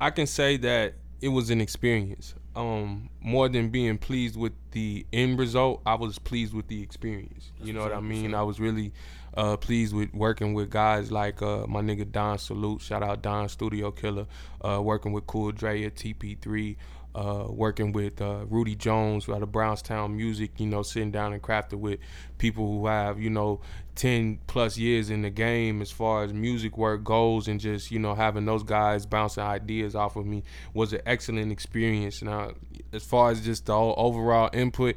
I 0.00 0.10
can 0.10 0.26
say 0.26 0.56
that 0.58 0.94
it 1.20 1.28
was 1.28 1.50
an 1.50 1.60
experience. 1.60 2.34
Um, 2.56 3.10
more 3.20 3.48
than 3.48 3.68
being 3.70 3.98
pleased 3.98 4.36
with 4.36 4.52
the 4.70 5.06
end 5.12 5.38
result, 5.38 5.82
I 5.84 5.94
was 5.94 6.18
pleased 6.18 6.54
with 6.54 6.68
the 6.68 6.82
experience. 6.82 7.50
you 7.60 7.72
know 7.72 7.80
what 7.80 7.92
I 7.92 8.00
mean? 8.00 8.34
I 8.34 8.42
was 8.42 8.60
really 8.60 8.92
uh, 9.36 9.56
pleased 9.56 9.94
with 9.94 10.12
working 10.14 10.54
with 10.54 10.70
guys 10.70 11.10
like 11.10 11.42
uh, 11.42 11.66
my 11.66 11.80
nigga 11.80 12.10
Don 12.10 12.38
Salute, 12.38 12.80
shout 12.80 13.02
out 13.02 13.22
Don 13.22 13.48
Studio 13.48 13.90
Killer, 13.90 14.26
uh, 14.62 14.80
working 14.82 15.12
with 15.12 15.26
Cool 15.26 15.52
Dre 15.52 15.84
at 15.84 15.96
TP3, 15.96 16.76
uh, 17.14 17.46
working 17.48 17.92
with 17.92 18.20
uh, 18.20 18.44
Rudy 18.48 18.74
Jones 18.74 19.28
out 19.28 19.42
of 19.42 19.52
Brownstown 19.52 20.16
Music, 20.16 20.50
you 20.58 20.66
know, 20.66 20.82
sitting 20.82 21.10
down 21.10 21.32
and 21.32 21.42
crafting 21.42 21.78
with 21.78 22.00
people 22.38 22.66
who 22.66 22.86
have, 22.86 23.20
you 23.20 23.30
know, 23.30 23.60
10 23.94 24.40
plus 24.48 24.76
years 24.76 25.10
in 25.10 25.22
the 25.22 25.30
game 25.30 25.80
as 25.80 25.90
far 25.90 26.24
as 26.24 26.32
music 26.32 26.76
work 26.76 27.04
goes 27.04 27.46
and 27.46 27.60
just, 27.60 27.92
you 27.92 28.00
know, 28.00 28.14
having 28.14 28.44
those 28.44 28.64
guys 28.64 29.06
bouncing 29.06 29.44
ideas 29.44 29.94
off 29.94 30.16
of 30.16 30.26
me 30.26 30.42
was 30.74 30.92
an 30.92 31.00
excellent 31.06 31.52
experience. 31.52 32.20
Now, 32.20 32.52
as 32.92 33.04
far 33.04 33.30
as 33.30 33.44
just 33.44 33.66
the 33.66 33.74
overall 33.74 34.50
input, 34.52 34.96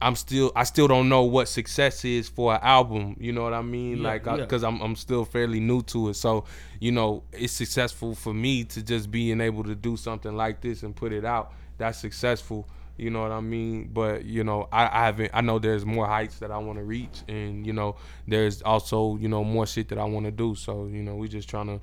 I'm 0.00 0.14
still 0.14 0.52
I 0.54 0.64
still 0.64 0.86
don't 0.86 1.08
know 1.08 1.22
what 1.22 1.48
success 1.48 2.04
is 2.04 2.28
for 2.28 2.54
an 2.54 2.60
album. 2.62 3.16
You 3.18 3.32
know 3.32 3.42
what 3.42 3.52
I 3.52 3.62
mean? 3.62 3.98
Yeah, 3.98 4.08
like 4.08 4.26
yeah. 4.26 4.36
because 4.36 4.62
I'm 4.62 4.80
I'm 4.80 4.94
still 4.94 5.24
fairly 5.24 5.60
new 5.60 5.82
to 5.82 6.10
it. 6.10 6.14
So 6.14 6.44
you 6.80 6.92
know 6.92 7.24
it's 7.32 7.52
successful 7.52 8.14
for 8.14 8.32
me 8.32 8.64
to 8.64 8.82
just 8.82 9.10
being 9.10 9.40
able 9.40 9.64
to 9.64 9.74
do 9.74 9.96
something 9.96 10.36
like 10.36 10.60
this 10.60 10.82
and 10.82 10.94
put 10.94 11.12
it 11.12 11.24
out. 11.24 11.52
That's 11.78 11.98
successful. 11.98 12.68
You 12.96 13.10
know 13.10 13.22
what 13.22 13.32
I 13.32 13.40
mean? 13.40 13.90
But 13.92 14.24
you 14.24 14.44
know 14.44 14.68
I, 14.72 14.86
I 14.86 15.06
haven't. 15.06 15.30
I 15.34 15.40
know 15.40 15.58
there's 15.58 15.84
more 15.84 16.06
heights 16.06 16.38
that 16.38 16.50
I 16.50 16.58
want 16.58 16.78
to 16.78 16.84
reach, 16.84 17.22
and 17.28 17.66
you 17.66 17.72
know 17.72 17.96
there's 18.26 18.62
also 18.62 19.16
you 19.16 19.28
know 19.28 19.42
more 19.42 19.66
shit 19.66 19.88
that 19.88 19.98
I 19.98 20.04
want 20.04 20.26
to 20.26 20.32
do. 20.32 20.54
So 20.54 20.86
you 20.86 21.02
know 21.02 21.16
we 21.16 21.28
just 21.28 21.48
trying 21.48 21.66
to 21.66 21.80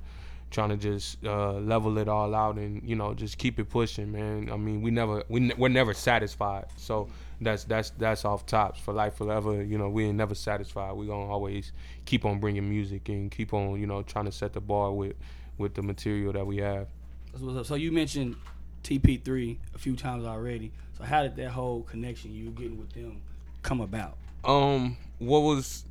trying 0.50 0.70
to 0.70 0.76
just 0.76 1.22
uh, 1.24 1.54
level 1.54 1.98
it 1.98 2.08
all 2.08 2.34
out 2.34 2.56
and 2.56 2.82
you 2.88 2.96
know 2.96 3.14
just 3.14 3.36
keep 3.36 3.58
it 3.58 3.68
pushing, 3.68 4.12
man. 4.12 4.48
I 4.50 4.56
mean, 4.56 4.80
we 4.80 4.90
never 4.90 5.22
we 5.28 5.40
ne- 5.40 5.54
we're 5.56 5.68
never 5.68 5.92
satisfied. 5.92 6.66
So 6.76 7.08
that's 7.40 7.64
that's 7.64 7.90
that's 7.90 8.24
off 8.24 8.46
tops 8.46 8.80
for 8.80 8.94
life 8.94 9.14
forever. 9.16 9.62
You 9.62 9.78
know, 9.78 9.88
we 9.88 10.04
ain't 10.04 10.16
never 10.16 10.34
satisfied. 10.34 10.92
We 10.92 11.06
gonna 11.06 11.30
always 11.30 11.72
keep 12.04 12.24
on 12.24 12.40
bringing 12.40 12.68
music 12.68 13.08
and 13.08 13.30
keep 13.30 13.52
on 13.52 13.78
you 13.80 13.86
know 13.86 14.02
trying 14.02 14.24
to 14.26 14.32
set 14.32 14.52
the 14.52 14.60
bar 14.60 14.92
with 14.92 15.16
with 15.58 15.74
the 15.74 15.82
material 15.82 16.32
that 16.32 16.46
we 16.46 16.58
have. 16.58 16.88
That's 17.32 17.42
what's 17.44 17.58
up. 17.58 17.66
So, 17.66 17.74
you 17.74 17.92
mentioned 17.92 18.36
TP3 18.82 19.58
a 19.74 19.78
few 19.78 19.96
times 19.96 20.24
already. 20.24 20.72
So, 20.96 21.04
how 21.04 21.22
did 21.22 21.36
that 21.36 21.50
whole 21.50 21.82
connection 21.82 22.34
you 22.34 22.50
getting 22.50 22.78
with 22.78 22.92
them 22.92 23.20
come 23.62 23.80
about? 23.80 24.16
Um, 24.44 24.96
what 25.18 25.40
was 25.40 25.84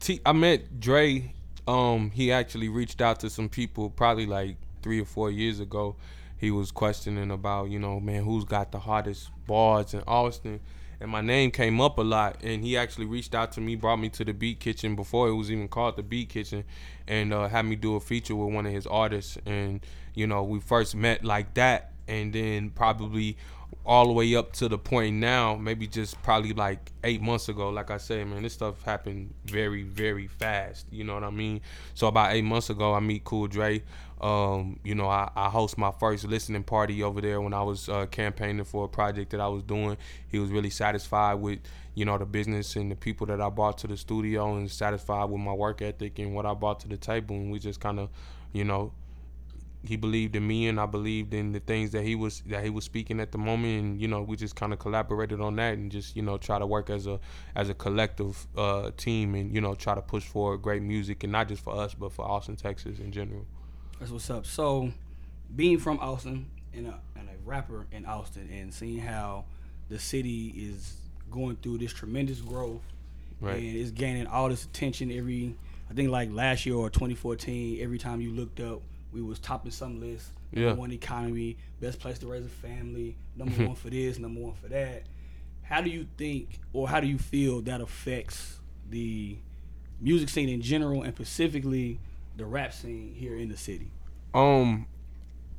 T? 0.00 0.20
I 0.24 0.32
met 0.32 0.80
Dre. 0.80 1.32
Um, 1.66 2.10
he 2.10 2.32
actually 2.32 2.68
reached 2.68 3.00
out 3.00 3.20
to 3.20 3.30
some 3.30 3.48
people 3.48 3.90
probably 3.90 4.26
like 4.26 4.56
three 4.82 5.00
or 5.00 5.04
four 5.04 5.30
years 5.30 5.60
ago. 5.60 5.96
He 6.36 6.50
was 6.50 6.70
questioning 6.70 7.30
about, 7.30 7.70
you 7.70 7.78
know, 7.78 8.00
man, 8.00 8.24
who's 8.24 8.44
got 8.44 8.72
the 8.72 8.78
hardest 8.78 9.30
bars 9.46 9.94
in 9.94 10.02
Austin, 10.06 10.60
and 11.00 11.10
my 11.10 11.20
name 11.20 11.50
came 11.50 11.80
up 11.80 11.98
a 11.98 12.02
lot. 12.02 12.42
And 12.42 12.64
he 12.64 12.76
actually 12.76 13.06
reached 13.06 13.34
out 13.34 13.52
to 13.52 13.60
me, 13.60 13.76
brought 13.76 13.96
me 13.96 14.08
to 14.10 14.24
the 14.24 14.32
Beat 14.32 14.60
Kitchen 14.60 14.96
before 14.96 15.28
it 15.28 15.34
was 15.34 15.50
even 15.50 15.68
called 15.68 15.96
the 15.96 16.02
Beat 16.02 16.28
Kitchen, 16.28 16.64
and 17.06 17.32
uh, 17.32 17.48
had 17.48 17.64
me 17.64 17.76
do 17.76 17.96
a 17.96 18.00
feature 18.00 18.34
with 18.36 18.54
one 18.54 18.66
of 18.66 18.72
his 18.72 18.86
artists. 18.86 19.38
And 19.46 19.80
you 20.14 20.26
know, 20.26 20.42
we 20.42 20.60
first 20.60 20.94
met 20.94 21.24
like 21.24 21.54
that, 21.54 21.92
and 22.08 22.32
then 22.32 22.70
probably 22.70 23.36
all 23.86 24.06
the 24.06 24.12
way 24.12 24.34
up 24.34 24.52
to 24.54 24.68
the 24.68 24.78
point 24.78 25.16
now, 25.16 25.54
maybe 25.56 25.86
just 25.86 26.20
probably 26.22 26.52
like 26.52 26.92
eight 27.02 27.20
months 27.20 27.48
ago. 27.48 27.68
Like 27.68 27.90
I 27.90 27.98
said, 27.98 28.26
man, 28.26 28.42
this 28.42 28.54
stuff 28.54 28.82
happened 28.82 29.34
very, 29.44 29.82
very 29.82 30.26
fast. 30.26 30.86
You 30.90 31.04
know 31.04 31.14
what 31.14 31.24
I 31.24 31.30
mean? 31.30 31.60
So 31.94 32.06
about 32.06 32.32
eight 32.32 32.44
months 32.44 32.70
ago, 32.70 32.94
I 32.94 33.00
meet 33.00 33.24
Cool 33.24 33.46
Dre. 33.46 33.82
Um, 34.24 34.80
you 34.82 34.94
know, 34.94 35.06
I, 35.06 35.30
I 35.36 35.50
host 35.50 35.76
my 35.76 35.90
first 35.90 36.24
listening 36.24 36.64
party 36.64 37.02
over 37.02 37.20
there 37.20 37.42
when 37.42 37.52
I 37.52 37.62
was 37.62 37.90
uh, 37.90 38.06
campaigning 38.06 38.64
for 38.64 38.86
a 38.86 38.88
project 38.88 39.32
that 39.32 39.40
I 39.40 39.48
was 39.48 39.62
doing. 39.62 39.98
He 40.28 40.38
was 40.38 40.48
really 40.50 40.70
satisfied 40.70 41.34
with, 41.34 41.58
you 41.94 42.06
know, 42.06 42.16
the 42.16 42.24
business 42.24 42.74
and 42.76 42.90
the 42.90 42.96
people 42.96 43.26
that 43.26 43.42
I 43.42 43.50
brought 43.50 43.76
to 43.78 43.86
the 43.86 43.98
studio 43.98 44.56
and 44.56 44.70
satisfied 44.70 45.26
with 45.26 45.42
my 45.42 45.52
work 45.52 45.82
ethic 45.82 46.18
and 46.20 46.34
what 46.34 46.46
I 46.46 46.54
brought 46.54 46.80
to 46.80 46.88
the 46.88 46.96
table. 46.96 47.36
And 47.36 47.52
we 47.52 47.58
just 47.58 47.80
kind 47.80 48.00
of, 48.00 48.08
you 48.54 48.64
know, 48.64 48.92
he 49.86 49.96
believed 49.96 50.34
in 50.36 50.46
me 50.46 50.68
and 50.68 50.80
I 50.80 50.86
believed 50.86 51.34
in 51.34 51.52
the 51.52 51.60
things 51.60 51.90
that 51.90 52.02
he 52.02 52.14
was 52.14 52.42
that 52.46 52.64
he 52.64 52.70
was 52.70 52.84
speaking 52.84 53.20
at 53.20 53.30
the 53.30 53.36
moment 53.36 53.82
and 53.84 54.00
you 54.00 54.08
know 54.08 54.22
we 54.22 54.34
just 54.34 54.56
kind 54.56 54.72
of 54.72 54.78
collaborated 54.78 55.42
on 55.42 55.56
that 55.56 55.74
and 55.74 55.92
just 55.92 56.16
you 56.16 56.22
know 56.22 56.38
try 56.38 56.58
to 56.58 56.64
work 56.66 56.88
as 56.88 57.06
a 57.06 57.20
as 57.54 57.68
a 57.68 57.74
collective 57.74 58.46
uh, 58.56 58.90
team 58.96 59.34
and 59.34 59.54
you 59.54 59.60
know 59.60 59.74
try 59.74 59.94
to 59.94 60.00
push 60.00 60.24
forward 60.24 60.62
great 60.62 60.80
music 60.80 61.22
and 61.22 61.32
not 61.32 61.48
just 61.48 61.62
for 61.62 61.76
us 61.76 61.92
but 61.92 62.10
for 62.12 62.24
Austin 62.24 62.56
Texas 62.56 62.98
in 62.98 63.12
general. 63.12 63.44
That's 63.98 64.10
what's 64.10 64.28
up. 64.30 64.46
So, 64.46 64.90
being 65.54 65.78
from 65.78 65.98
Austin 66.00 66.46
and 66.74 66.88
a, 66.88 66.98
and 67.16 67.28
a 67.28 67.32
rapper 67.44 67.86
in 67.92 68.04
Austin 68.06 68.48
and 68.52 68.72
seeing 68.72 68.98
how 68.98 69.44
the 69.88 69.98
city 69.98 70.48
is 70.56 70.96
going 71.30 71.56
through 71.56 71.78
this 71.78 71.92
tremendous 71.92 72.40
growth 72.40 72.82
Right. 73.40 73.56
and 73.56 73.76
it's 73.76 73.90
gaining 73.90 74.26
all 74.26 74.48
this 74.48 74.64
attention 74.64 75.10
every, 75.12 75.54
I 75.90 75.94
think 75.94 76.10
like 76.10 76.30
last 76.32 76.64
year 76.64 76.76
or 76.76 76.88
2014, 76.88 77.80
every 77.82 77.98
time 77.98 78.20
you 78.20 78.30
looked 78.30 78.60
up, 78.60 78.80
we 79.12 79.20
was 79.20 79.38
topping 79.38 79.70
some 79.70 80.00
list. 80.00 80.30
Number 80.52 80.70
Yeah. 80.70 80.74
one 80.74 80.92
economy, 80.92 81.56
best 81.80 81.98
place 81.98 82.18
to 82.20 82.26
raise 82.26 82.46
a 82.46 82.48
family, 82.48 83.16
number 83.36 83.52
mm-hmm. 83.54 83.66
one 83.66 83.76
for 83.76 83.90
this, 83.90 84.18
number 84.18 84.40
one 84.40 84.54
for 84.54 84.68
that. 84.68 85.02
How 85.62 85.80
do 85.80 85.90
you 85.90 86.06
think 86.16 86.60
or 86.72 86.88
how 86.88 87.00
do 87.00 87.06
you 87.06 87.18
feel 87.18 87.60
that 87.62 87.80
affects 87.80 88.58
the 88.88 89.36
music 90.00 90.28
scene 90.28 90.48
in 90.48 90.60
general 90.62 91.02
and 91.02 91.14
specifically 91.14 91.98
the 92.36 92.46
rap 92.46 92.72
scene 92.72 93.14
here 93.14 93.36
in 93.36 93.48
the 93.48 93.56
city? 93.56 93.90
Um, 94.34 94.86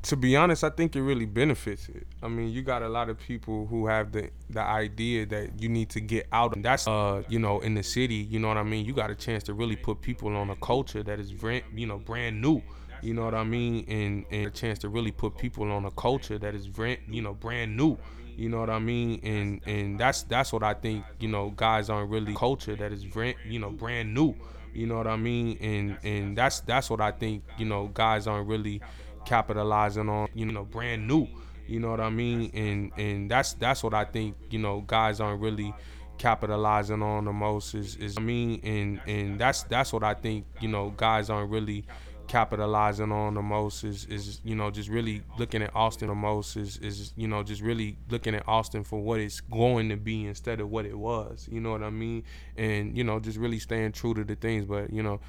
to 0.03 0.15
be 0.15 0.35
honest, 0.35 0.63
I 0.63 0.69
think 0.69 0.95
it 0.95 1.01
really 1.01 1.25
benefits 1.25 1.89
it. 1.89 2.05
I 2.21 2.27
mean, 2.27 2.49
you 2.49 2.61
got 2.61 2.83
a 2.83 2.89
lot 2.89 3.09
of 3.09 3.17
people 3.17 3.65
who 3.65 3.87
have 3.87 4.11
the 4.11 4.29
the 4.49 4.61
idea 4.61 5.25
that 5.27 5.59
you 5.59 5.67
need 5.67 5.89
to 5.91 5.99
get 5.99 6.27
out, 6.31 6.55
and 6.55 6.63
that's 6.63 6.87
uh, 6.87 7.23
you 7.27 7.39
know, 7.39 7.59
in 7.61 7.73
the 7.73 7.83
city. 7.83 8.15
You 8.15 8.39
know 8.39 8.47
what 8.49 8.57
I 8.57 8.63
mean? 8.63 8.85
You 8.85 8.93
got 8.93 9.09
a 9.09 9.15
chance 9.15 9.43
to 9.45 9.53
really 9.53 9.75
put 9.75 10.01
people 10.01 10.35
on 10.35 10.49
a 10.51 10.55
culture 10.57 11.01
that 11.03 11.19
is 11.19 11.31
brand, 11.31 11.63
you 11.73 11.87
know, 11.87 11.97
brand 11.97 12.41
new. 12.41 12.61
You 13.01 13.13
know 13.13 13.25
what 13.25 13.33
I 13.33 13.43
mean? 13.43 13.85
And 13.87 14.25
and 14.31 14.47
a 14.47 14.51
chance 14.51 14.79
to 14.79 14.89
really 14.89 15.11
put 15.11 15.37
people 15.37 15.71
on 15.71 15.85
a 15.85 15.91
culture 15.91 16.37
that 16.37 16.53
is 16.53 16.67
brand, 16.67 16.99
you 17.09 17.21
know, 17.21 17.33
brand 17.33 17.75
new. 17.75 17.97
You 18.37 18.49
know 18.49 18.59
what 18.59 18.69
I 18.69 18.79
mean? 18.79 19.19
And 19.23 19.61
and 19.65 19.99
that's 19.99 20.23
that's 20.23 20.53
what 20.53 20.61
I 20.63 20.73
think. 20.75 21.03
You 21.19 21.29
know, 21.29 21.51
guys 21.55 21.89
aren't 21.89 22.11
really 22.11 22.35
culture 22.35 22.75
that 22.75 22.91
is 22.91 23.05
brand, 23.05 23.37
you 23.47 23.59
know, 23.59 23.71
brand 23.71 24.13
new. 24.13 24.35
You 24.75 24.87
know 24.87 24.97
what 24.97 25.07
I 25.07 25.15
mean? 25.17 25.57
And 25.61 25.97
and 26.03 26.37
that's 26.37 26.61
that's 26.61 26.89
what 26.89 27.01
I 27.01 27.11
think. 27.11 27.43
You 27.57 27.65
know, 27.65 27.87
guys 27.93 28.27
aren't 28.27 28.47
really 28.47 28.81
capitalizing 29.25 30.09
on. 30.09 30.27
You 30.33 30.45
know, 30.45 30.65
brand 30.65 31.07
new. 31.07 31.27
You 31.67 31.79
know 31.79 31.89
what 31.89 31.99
I 32.01 32.09
mean? 32.09 32.51
And 32.53 32.91
and 32.97 33.31
that's 33.31 33.53
that's 33.53 33.83
what 33.83 33.93
I 33.93 34.05
think. 34.05 34.35
You 34.49 34.59
know, 34.59 34.81
guys 34.81 35.19
aren't 35.19 35.41
really 35.41 35.73
capitalizing 36.17 37.01
on 37.01 37.25
the 37.25 37.33
most. 37.33 37.73
Is 37.73 37.95
is 37.97 38.17
I 38.17 38.21
mean? 38.21 38.59
And 38.63 39.01
and 39.07 39.39
that's 39.39 39.63
that's 39.63 39.93
what 39.93 40.03
I 40.03 40.13
think. 40.13 40.45
You 40.61 40.67
know, 40.67 40.91
guys 40.95 41.29
aren't 41.29 41.51
really 41.51 41.85
capitalizing 42.27 43.11
on 43.11 43.33
the 43.35 43.41
most 43.41 43.83
is 43.83 44.05
is 44.05 44.41
you 44.43 44.55
know 44.55 44.71
just 44.71 44.89
really 44.89 45.23
looking 45.37 45.61
at 45.61 45.75
Austin 45.75 46.07
the 46.09 46.15
most 46.15 46.57
is 46.57 46.77
is 46.77 47.13
you 47.15 47.27
know 47.27 47.43
just 47.43 47.61
really 47.61 47.97
looking 48.09 48.35
at 48.35 48.47
Austin 48.47 48.83
for 48.83 48.99
what 48.99 49.19
it's 49.19 49.39
going 49.41 49.89
to 49.89 49.97
be 49.97 50.25
instead 50.25 50.59
of 50.59 50.69
what 50.69 50.85
it 50.85 50.97
was 50.97 51.47
you 51.51 51.59
know 51.61 51.71
what 51.71 51.83
I 51.83 51.89
mean 51.89 52.23
and 52.57 52.97
you 52.97 53.03
know 53.03 53.19
just 53.19 53.37
really 53.37 53.59
staying 53.59 53.93
true 53.93 54.13
to 54.13 54.23
the 54.23 54.35
things 54.35 54.65
but 54.65 54.91
you 54.91 55.03
know 55.03 55.19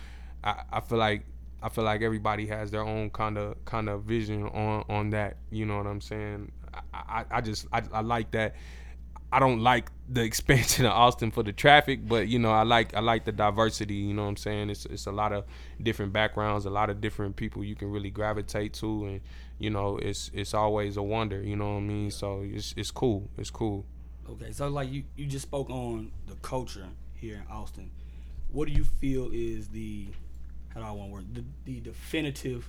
I, 0.42 0.62
I 0.72 0.80
feel 0.80 0.98
like 0.98 1.24
I 1.62 1.68
feel 1.68 1.84
like 1.84 2.02
everybody 2.02 2.46
has 2.46 2.70
their 2.70 2.82
own 2.82 3.10
kind 3.10 3.38
of 3.38 3.62
kind 3.64 3.88
of 3.88 4.04
vision 4.04 4.44
on 4.48 4.84
on 4.88 5.10
that. 5.10 5.36
You 5.50 5.66
know 5.66 5.78
what 5.78 5.86
I'm 5.86 6.00
saying? 6.00 6.52
I 6.72 6.80
I, 7.20 7.24
I 7.30 7.40
just 7.40 7.66
I, 7.72 7.82
I 7.92 8.00
like 8.02 8.30
that. 8.32 8.54
I 9.32 9.40
don't 9.40 9.60
like 9.60 9.90
the 10.08 10.22
expansion 10.30 10.86
of 10.86 10.92
Austin 10.92 11.30
for 11.30 11.42
the 11.42 11.52
traffic, 11.52 12.06
but 12.06 12.28
you 12.28 12.38
know 12.38 12.50
I 12.50 12.62
like 12.62 12.94
I 12.94 13.00
like 13.00 13.24
the 13.24 13.32
diversity. 13.32 13.94
You 13.94 14.14
know 14.14 14.22
what 14.22 14.30
I'm 14.30 14.36
saying? 14.36 14.70
It's 14.70 14.86
it's 14.86 15.06
a 15.06 15.12
lot 15.12 15.32
of 15.32 15.44
different 15.82 16.12
backgrounds, 16.12 16.64
a 16.66 16.70
lot 16.70 16.90
of 16.90 17.00
different 17.00 17.36
people 17.36 17.64
you 17.64 17.74
can 17.74 17.90
really 17.90 18.10
gravitate 18.10 18.72
to, 18.74 19.04
and 19.06 19.20
you 19.58 19.70
know 19.70 19.98
it's 19.98 20.30
it's 20.32 20.54
always 20.54 20.96
a 20.96 21.02
wonder. 21.02 21.42
You 21.42 21.56
know 21.56 21.72
what 21.72 21.78
I 21.78 21.80
mean? 21.80 22.10
So 22.10 22.42
it's 22.44 22.74
it's 22.76 22.90
cool. 22.90 23.28
It's 23.36 23.50
cool. 23.50 23.84
Okay, 24.28 24.50
so 24.52 24.68
like 24.68 24.90
you, 24.90 25.04
you 25.14 25.26
just 25.26 25.46
spoke 25.46 25.70
on 25.70 26.10
the 26.26 26.34
culture 26.36 26.86
here 27.14 27.36
in 27.36 27.52
Austin. 27.52 27.90
What 28.50 28.66
do 28.66 28.74
you 28.74 28.84
feel 28.84 29.30
is 29.32 29.68
the 29.68 30.08
how 30.74 30.80
do 30.80 30.86
I 30.86 30.90
want 30.90 31.08
to 31.08 31.12
word 31.12 31.34
the, 31.34 31.44
the 31.64 31.80
definitive 31.80 32.68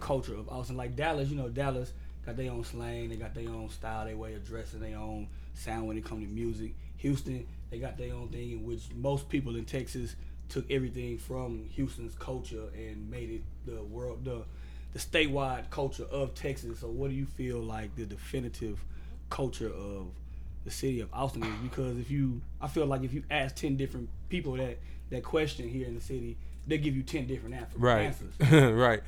culture 0.00 0.34
of 0.34 0.48
Austin? 0.48 0.76
Like 0.76 0.96
Dallas, 0.96 1.28
you 1.28 1.36
know, 1.36 1.48
Dallas 1.48 1.92
got 2.24 2.36
their 2.36 2.50
own 2.50 2.62
slang, 2.62 3.08
they 3.08 3.16
got 3.16 3.34
their 3.34 3.48
own 3.48 3.70
style, 3.70 4.04
their 4.04 4.16
way 4.16 4.34
of 4.34 4.46
dressing, 4.46 4.80
their 4.80 4.98
own 4.98 5.28
sound 5.58 5.86
when 5.86 5.96
it 5.96 6.04
comes 6.04 6.26
to 6.26 6.32
music. 6.32 6.74
Houston, 6.98 7.46
they 7.70 7.78
got 7.78 7.96
their 7.96 8.14
own 8.14 8.28
thing 8.28 8.52
in 8.52 8.64
which 8.64 8.82
most 8.94 9.28
people 9.28 9.56
in 9.56 9.64
Texas 9.64 10.16
took 10.48 10.70
everything 10.70 11.18
from 11.18 11.66
Houston's 11.74 12.14
culture 12.14 12.64
and 12.74 13.10
made 13.10 13.30
it 13.30 13.42
the 13.66 13.82
world 13.82 14.24
the 14.24 14.42
the 14.94 14.98
statewide 14.98 15.68
culture 15.70 16.06
of 16.10 16.34
Texas. 16.34 16.80
So 16.80 16.88
what 16.88 17.10
do 17.10 17.16
you 17.16 17.26
feel 17.26 17.58
like 17.58 17.94
the 17.96 18.06
definitive 18.06 18.82
culture 19.28 19.68
of 19.68 20.06
the 20.64 20.70
city 20.70 21.00
of 21.00 21.10
Austin 21.12 21.42
is? 21.42 21.54
Because 21.62 21.98
if 21.98 22.10
you 22.10 22.40
I 22.60 22.68
feel 22.68 22.86
like 22.86 23.02
if 23.02 23.12
you 23.12 23.22
ask 23.30 23.54
ten 23.54 23.76
different 23.76 24.08
people 24.28 24.54
that 24.54 24.78
that 25.10 25.22
question 25.22 25.68
here 25.68 25.86
in 25.86 25.94
the 25.94 26.00
city, 26.00 26.36
they 26.66 26.78
give 26.78 26.96
you 26.96 27.02
ten 27.02 27.26
different 27.26 27.54
answers. 27.54 27.78
right 27.78 28.14
answers. 28.40 28.74
right 28.74 29.02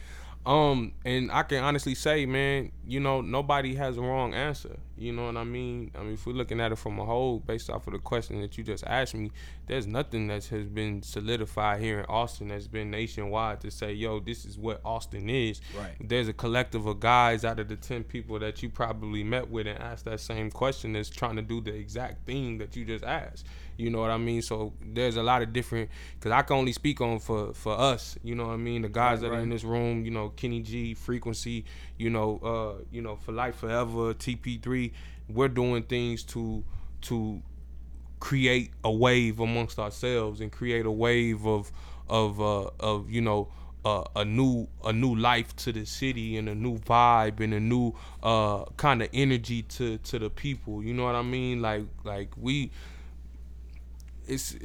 um 0.47 0.93
and 1.05 1.31
i 1.31 1.43
can 1.43 1.63
honestly 1.63 1.95
say 1.95 2.25
man 2.25 2.73
you 2.87 2.99
know 2.99 3.21
nobody 3.21 3.75
has 3.75 3.99
a 3.99 4.01
wrong 4.01 4.35
answer. 4.35 4.77
You 4.97 5.13
know 5.13 5.27
what 5.27 5.37
i 5.37 5.45
mean? 5.45 5.91
I 5.95 6.03
mean 6.03 6.15
if 6.15 6.27
we're 6.27 6.33
looking 6.33 6.61
at 6.61 6.73
it 6.73 6.77
from 6.77 6.99
a 6.99 7.05
whole 7.05 7.39
based 7.39 7.71
off 7.71 7.87
of 7.87 7.93
the 7.93 7.99
question 7.99 8.41
that 8.43 8.59
you 8.59 8.65
just 8.65 8.85
asked 8.87 9.15
me 9.15 9.31
there's 9.67 9.87
nothing 9.87 10.27
that 10.27 10.45
has 10.47 10.67
been 10.67 11.03
solidified 11.03 11.81
here 11.81 12.01
in 12.01 12.07
austin 12.07 12.49
that's 12.49 12.67
been 12.67 12.91
nationwide 12.91 13.61
to 13.61 13.71
say 13.71 13.93
yo 13.93 14.19
this 14.19 14.45
is 14.45 14.59
what 14.59 14.81
austin 14.85 15.31
is. 15.31 15.61
Right. 15.79 15.95
there's 16.01 16.29
a 16.29 16.33
collective 16.33 16.87
of 16.87 17.01
guys 17.01 17.45
out 17.45 17.61
of 17.61 17.69
the 17.69 17.77
10 17.77 18.05
people 18.05 18.39
that 18.41 18.63
you 18.63 18.69
probably 18.69 19.23
met 19.23 19.49
with 19.49 19.67
and 19.67 19.79
asked 19.79 20.05
that 20.07 20.21
same 20.21 20.51
question 20.51 20.95
that's 20.95 21.11
trying 21.11 21.37
to 21.37 21.43
do 21.43 21.61
the 21.61 21.75
exact 21.75 22.27
thing 22.27 22.59
that 22.59 22.77
you 22.77 22.85
just 22.85 23.05
asked 23.05 23.47
you 23.81 23.91
know 23.91 24.01
what 24.01 24.11
i 24.11 24.17
mean 24.19 24.43
so 24.43 24.73
there's 24.93 25.17
a 25.17 25.23
lot 25.23 25.43
of 25.43 25.53
different 25.53 25.89
because 26.19 26.33
i 26.33 26.43
can 26.43 26.57
only 26.57 26.73
speak 26.73 27.01
on 27.01 27.19
for 27.19 27.53
for 27.55 27.79
us 27.79 28.19
you 28.23 28.35
know 28.35 28.47
what 28.47 28.53
i 28.53 28.57
mean 28.57 28.83
the 28.83 28.89
guys 28.89 29.21
that 29.21 29.31
are 29.33 29.41
in 29.41 29.49
this 29.49 29.65
room 29.65 30.05
you 30.05 30.11
know 30.11 30.29
kenny 30.31 30.61
g 30.61 30.95
frequency 30.95 31.65
you 31.97 32.11
know 32.11 32.39
uh 32.45 32.83
you 32.91 33.01
know 33.01 33.17
for 33.17 33.33
life 33.33 33.57
forever 33.57 34.15
tp3 34.15 34.93
we're 35.29 35.49
doing 35.49 35.83
things 35.83 36.23
to 36.23 36.63
to 37.01 37.43
create 38.21 38.71
a 38.85 38.93
wave 38.93 39.41
amongst 39.41 39.79
ourselves 39.79 40.41
and 40.41 40.53
create 40.53 40.85
a 40.85 40.91
wave 40.91 41.47
of 41.47 41.73
of 42.09 42.41
uh, 42.41 42.69
of 42.81 43.11
you 43.11 43.21
know 43.21 43.49
uh, 43.85 44.05
a 44.17 44.25
new 44.25 44.69
a 44.85 44.93
new 44.93 45.15
life 45.17 45.57
to 45.57 45.73
the 45.73 45.87
city 45.87 46.37
and 46.37 46.49
a 46.49 46.55
new 46.55 46.79
vibe 46.79 47.41
and 47.41 47.55
a 47.55 47.61
new 47.61 47.95
uh, 48.23 48.65
kind 48.77 49.03
of 49.03 49.09
energy 49.13 49.63
to 49.63 49.99
to 49.99 50.19
the 50.19 50.29
people. 50.29 50.83
You 50.83 50.93
know 50.93 51.05
what 51.05 51.15
I 51.15 51.23
mean? 51.23 51.63
Like 51.63 51.87
like 52.05 52.29
we 52.37 52.71
it's 54.31 54.57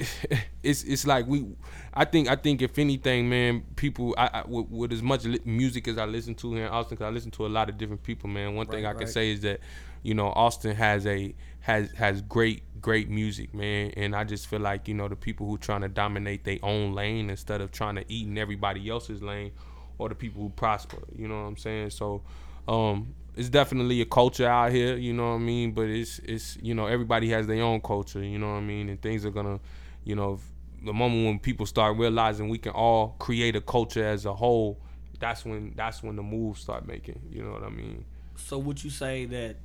it's 0.63 0.83
it's 0.83 1.07
like 1.07 1.27
we 1.27 1.45
I 1.93 2.05
think 2.05 2.29
I 2.29 2.35
think 2.35 2.61
if 2.61 2.77
anything 2.77 3.27
man 3.29 3.63
people 3.75 4.13
I, 4.17 4.29
I 4.33 4.43
with, 4.47 4.69
with 4.69 4.93
as 4.93 5.01
much 5.01 5.25
li- 5.25 5.39
music 5.43 5.87
as 5.87 5.97
I 5.97 6.05
listen 6.05 6.35
to 6.35 6.53
here 6.53 6.65
in 6.67 6.71
Austin 6.71 6.97
cuz 6.97 7.05
I 7.05 7.09
listen 7.09 7.31
to 7.31 7.45
a 7.45 7.49
lot 7.49 7.69
of 7.69 7.77
different 7.77 8.03
people 8.03 8.29
man. 8.29 8.55
One 8.55 8.67
thing 8.67 8.83
Right, 8.83 8.95
I 8.95 8.97
can 8.97 9.07
say 9.07 9.31
is 9.31 9.41
that 9.41 9.59
you 10.03 10.13
know 10.13 10.27
Austin 10.27 10.75
has 10.75 11.05
a 11.07 11.33
has 11.61 11.91
has 11.93 12.21
great 12.21 12.61
great 12.79 13.09
music 13.09 13.53
man. 13.53 13.91
And 13.97 14.15
I 14.15 14.23
just 14.23 14.47
feel 14.47 14.59
like 14.59 14.87
you 14.87 14.93
know 14.93 15.07
the 15.07 15.15
people 15.15 15.47
who 15.47 15.57
trying 15.57 15.81
to 15.81 15.89
dominate 15.89 16.43
their 16.43 16.59
own 16.61 16.93
lane 16.93 17.29
instead 17.31 17.61
of 17.61 17.71
trying 17.71 17.95
to 17.95 18.05
eat 18.07 18.27
in 18.27 18.37
everybody 18.37 18.87
else's 18.89 19.23
lane 19.23 19.51
or 19.97 20.09
the 20.09 20.15
people 20.15 20.41
who 20.43 20.49
prosper 20.49 20.97
you 21.17 21.27
know 21.27 21.41
what 21.41 21.47
I'm 21.47 21.57
saying? 21.57 21.89
So 21.89 22.21
um 22.67 23.15
it's 23.35 23.49
definitely 23.49 24.01
a 24.01 24.05
culture 24.05 24.47
out 24.47 24.71
here, 24.71 24.95
you 24.95 25.13
know 25.13 25.29
what 25.29 25.35
I 25.35 25.39
mean. 25.39 25.71
But 25.71 25.87
it's 25.87 26.19
it's 26.19 26.57
you 26.61 26.73
know 26.73 26.87
everybody 26.87 27.29
has 27.29 27.47
their 27.47 27.61
own 27.61 27.81
culture, 27.81 28.23
you 28.23 28.39
know 28.39 28.51
what 28.51 28.57
I 28.57 28.61
mean, 28.61 28.89
and 28.89 29.01
things 29.01 29.25
are 29.25 29.31
gonna, 29.31 29.59
you 30.03 30.15
know, 30.15 30.39
the 30.83 30.93
moment 30.93 31.25
when 31.25 31.39
people 31.39 31.65
start 31.65 31.97
realizing 31.97 32.49
we 32.49 32.57
can 32.57 32.71
all 32.71 33.15
create 33.19 33.55
a 33.55 33.61
culture 33.61 34.05
as 34.05 34.25
a 34.25 34.33
whole, 34.33 34.79
that's 35.19 35.43
when 35.43 35.73
that's 35.75 36.01
when 36.01 36.15
the 36.15 36.23
moves 36.23 36.61
start 36.61 36.87
making, 36.87 37.21
you 37.29 37.43
know 37.43 37.51
what 37.51 37.63
I 37.63 37.69
mean. 37.69 38.05
So 38.37 38.57
would 38.57 38.83
you 38.83 38.89
say 38.89 39.25
that 39.25 39.57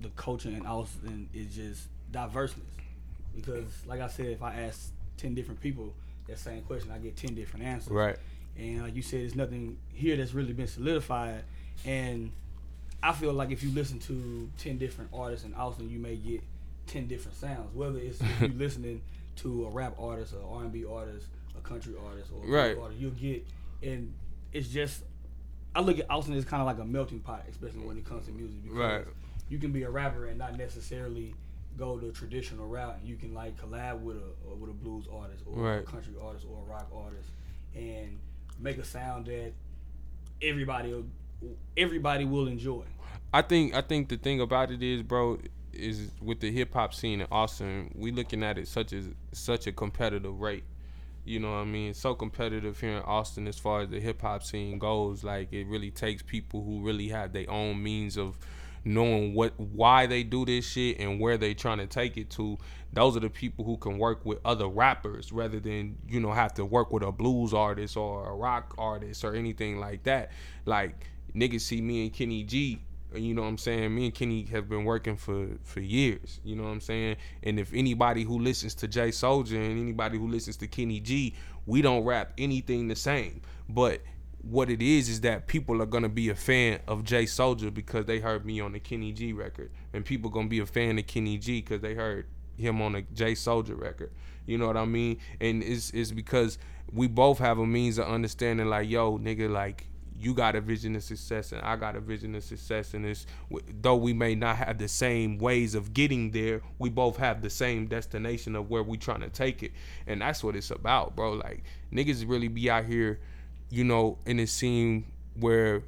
the 0.00 0.08
culture 0.10 0.48
in 0.48 0.66
Austin 0.66 1.28
is 1.34 1.54
just 1.54 1.88
diverseness? 2.10 2.66
Because 3.34 3.68
like 3.86 4.00
I 4.00 4.08
said, 4.08 4.26
if 4.26 4.42
I 4.42 4.54
ask 4.54 4.90
ten 5.18 5.34
different 5.34 5.60
people 5.60 5.92
that 6.28 6.38
same 6.38 6.62
question, 6.62 6.90
I 6.90 6.98
get 6.98 7.16
ten 7.16 7.34
different 7.34 7.66
answers. 7.66 7.92
Right. 7.92 8.16
And 8.58 8.82
like 8.82 8.96
you 8.96 9.02
said, 9.02 9.20
there's 9.20 9.34
nothing 9.34 9.76
here 9.92 10.16
that's 10.16 10.32
really 10.32 10.54
been 10.54 10.66
solidified. 10.66 11.42
And 11.84 12.32
I 13.02 13.12
feel 13.12 13.32
like 13.32 13.50
if 13.50 13.62
you 13.62 13.70
listen 13.72 13.98
to 14.00 14.50
ten 14.58 14.78
different 14.78 15.10
artists 15.14 15.44
in 15.46 15.54
Austin, 15.54 15.88
you 15.90 15.98
may 15.98 16.16
get 16.16 16.40
ten 16.86 17.06
different 17.06 17.36
sounds. 17.38 17.74
Whether 17.74 17.98
it's 17.98 18.20
if 18.20 18.40
you 18.40 18.48
listening 18.56 19.02
to 19.36 19.66
a 19.66 19.70
rap 19.70 19.94
artist, 19.98 20.32
a 20.34 20.40
R 20.46 20.62
and 20.62 20.72
B 20.72 20.84
artist, 20.84 21.26
a 21.56 21.60
country 21.60 21.94
artist, 22.08 22.30
or 22.34 22.44
a 22.44 22.48
Right. 22.48 22.76
right. 22.76 22.82
artist, 22.82 23.00
you'll 23.00 23.10
get. 23.12 23.46
And 23.82 24.12
it's 24.52 24.68
just, 24.68 25.02
I 25.74 25.80
look 25.80 25.98
at 25.98 26.10
Austin 26.10 26.34
as 26.34 26.44
kind 26.46 26.62
of 26.62 26.66
like 26.66 26.78
a 26.78 26.84
melting 26.84 27.20
pot, 27.20 27.44
especially 27.50 27.80
when 27.80 27.98
it 27.98 28.06
comes 28.06 28.26
to 28.26 28.32
music. 28.32 28.62
Because 28.62 28.78
Right. 28.78 29.04
You 29.50 29.58
can 29.58 29.70
be 29.72 29.82
a 29.82 29.90
rapper 29.90 30.26
and 30.26 30.38
not 30.38 30.56
necessarily 30.56 31.34
go 31.76 31.98
the 31.98 32.10
traditional 32.10 32.66
route. 32.66 32.96
You 33.04 33.16
can 33.16 33.34
like 33.34 33.60
collab 33.60 34.00
with 34.00 34.16
a 34.16 34.48
or 34.50 34.56
with 34.56 34.70
a 34.70 34.72
blues 34.72 35.04
artist 35.12 35.44
or 35.46 35.74
a 35.76 35.82
country 35.82 36.14
artist 36.20 36.46
or 36.50 36.58
a 36.66 36.70
rock 36.72 36.88
artist 36.96 37.28
and 37.76 38.18
make 38.58 38.78
a 38.78 38.84
sound 38.84 39.26
that 39.26 39.52
everybody 40.42 40.92
will, 40.92 41.04
everybody 41.76 42.24
will 42.24 42.48
enjoy. 42.48 42.84
I 43.32 43.42
think 43.42 43.74
I 43.74 43.82
think 43.82 44.08
the 44.08 44.16
thing 44.16 44.40
about 44.40 44.70
it 44.70 44.82
is, 44.82 45.02
bro, 45.02 45.38
is 45.72 46.10
with 46.20 46.40
the 46.40 46.50
hip 46.50 46.72
hop 46.72 46.94
scene 46.94 47.20
in 47.20 47.26
Austin, 47.30 47.92
we 47.94 48.10
looking 48.10 48.42
at 48.42 48.58
it 48.58 48.68
such 48.68 48.92
as 48.92 49.08
such 49.32 49.66
a 49.66 49.72
competitive 49.72 50.40
rate. 50.40 50.64
You 51.24 51.40
know 51.40 51.50
what 51.50 51.58
I 51.58 51.64
mean? 51.64 51.92
So 51.92 52.14
competitive 52.14 52.78
here 52.80 52.98
in 52.98 53.02
Austin 53.02 53.48
as 53.48 53.58
far 53.58 53.80
as 53.80 53.88
the 53.88 54.00
hip 54.00 54.22
hop 54.22 54.42
scene 54.42 54.78
goes. 54.78 55.24
Like 55.24 55.52
it 55.52 55.66
really 55.66 55.90
takes 55.90 56.22
people 56.22 56.62
who 56.62 56.82
really 56.82 57.08
have 57.08 57.32
their 57.32 57.50
own 57.50 57.82
means 57.82 58.16
of 58.16 58.38
knowing 58.84 59.34
what 59.34 59.52
why 59.58 60.06
they 60.06 60.22
do 60.22 60.44
this 60.44 60.64
shit 60.64 61.00
and 61.00 61.18
where 61.18 61.36
they 61.36 61.52
trying 61.52 61.78
to 61.78 61.86
take 61.86 62.16
it 62.16 62.30
to. 62.30 62.56
Those 62.92 63.16
are 63.16 63.20
the 63.20 63.28
people 63.28 63.64
who 63.64 63.76
can 63.76 63.98
work 63.98 64.24
with 64.24 64.38
other 64.44 64.68
rappers 64.68 65.32
rather 65.32 65.58
than, 65.58 65.98
you 66.08 66.20
know, 66.20 66.32
have 66.32 66.54
to 66.54 66.64
work 66.64 66.92
with 66.92 67.02
a 67.02 67.12
blues 67.12 67.52
artist 67.52 67.96
or 67.96 68.30
a 68.30 68.34
rock 68.34 68.74
artist 68.78 69.24
or 69.24 69.34
anything 69.34 69.80
like 69.80 70.04
that. 70.04 70.30
Like 70.64 71.08
niggas 71.36 71.60
see 71.62 71.80
me 71.80 72.02
and 72.04 72.12
Kenny 72.12 72.42
G 72.42 72.80
you 73.14 73.34
know 73.34 73.42
what 73.42 73.48
I'm 73.48 73.58
saying? 73.58 73.94
Me 73.94 74.06
and 74.06 74.14
Kenny 74.14 74.44
have 74.46 74.68
been 74.68 74.84
working 74.84 75.16
for 75.16 75.48
for 75.62 75.80
years. 75.80 76.40
You 76.44 76.56
know 76.56 76.64
what 76.64 76.70
I'm 76.70 76.80
saying? 76.80 77.16
And 77.42 77.58
if 77.58 77.72
anybody 77.72 78.24
who 78.24 78.38
listens 78.38 78.74
to 78.76 78.88
J 78.88 79.08
Soulja 79.08 79.56
and 79.56 79.80
anybody 79.80 80.18
who 80.18 80.28
listens 80.28 80.56
to 80.58 80.66
Kenny 80.66 81.00
G, 81.00 81.34
we 81.66 81.82
don't 81.82 82.04
rap 82.04 82.32
anything 82.38 82.88
the 82.88 82.96
same. 82.96 83.42
But 83.68 84.02
what 84.42 84.70
it 84.70 84.82
is 84.82 85.08
is 85.08 85.20
that 85.22 85.46
people 85.46 85.82
are 85.82 85.86
gonna 85.86 86.08
be 86.08 86.28
a 86.28 86.34
fan 86.34 86.80
of 86.86 87.04
J 87.04 87.24
Soulja 87.24 87.72
because 87.72 88.06
they 88.06 88.18
heard 88.18 88.44
me 88.44 88.60
on 88.60 88.72
the 88.72 88.80
Kenny 88.80 89.12
G 89.12 89.32
record, 89.32 89.70
and 89.92 90.04
people 90.04 90.30
gonna 90.30 90.48
be 90.48 90.58
a 90.58 90.66
fan 90.66 90.98
of 90.98 91.06
Kenny 91.06 91.38
G 91.38 91.60
because 91.60 91.80
they 91.80 91.94
heard 91.94 92.26
him 92.56 92.82
on 92.82 92.92
the 92.92 93.02
J 93.14 93.32
Soulja 93.32 93.78
record. 93.78 94.12
You 94.46 94.58
know 94.58 94.66
what 94.66 94.76
I 94.76 94.84
mean? 94.84 95.18
And 95.40 95.62
it's 95.62 95.90
it's 95.90 96.12
because 96.12 96.58
we 96.92 97.08
both 97.08 97.38
have 97.38 97.58
a 97.58 97.66
means 97.66 97.98
of 97.98 98.06
understanding 98.06 98.66
like, 98.66 98.88
yo, 98.88 99.18
nigga, 99.18 99.50
like 99.50 99.86
you 100.18 100.34
got 100.34 100.56
a 100.56 100.60
vision 100.60 100.96
of 100.96 101.02
success 101.02 101.52
and 101.52 101.60
I 101.62 101.76
got 101.76 101.96
a 101.96 102.00
vision 102.00 102.34
of 102.34 102.44
success 102.44 102.94
and 102.94 103.04
it's 103.04 103.26
though 103.80 103.96
we 103.96 104.12
may 104.12 104.34
not 104.34 104.56
have 104.56 104.78
the 104.78 104.88
same 104.88 105.38
ways 105.38 105.74
of 105.74 105.92
getting 105.92 106.30
there, 106.30 106.62
we 106.78 106.88
both 106.88 107.16
have 107.16 107.42
the 107.42 107.50
same 107.50 107.86
destination 107.86 108.56
of 108.56 108.70
where 108.70 108.82
we 108.82 108.96
trying 108.96 109.20
to 109.20 109.28
take 109.28 109.62
it. 109.62 109.72
And 110.06 110.20
that's 110.20 110.42
what 110.42 110.56
it's 110.56 110.70
about, 110.70 111.16
bro. 111.16 111.32
Like 111.32 111.64
niggas 111.92 112.28
really 112.28 112.48
be 112.48 112.70
out 112.70 112.84
here, 112.84 113.20
you 113.70 113.84
know, 113.84 114.18
in 114.26 114.40
a 114.40 114.46
scene 114.46 115.06
where 115.38 115.82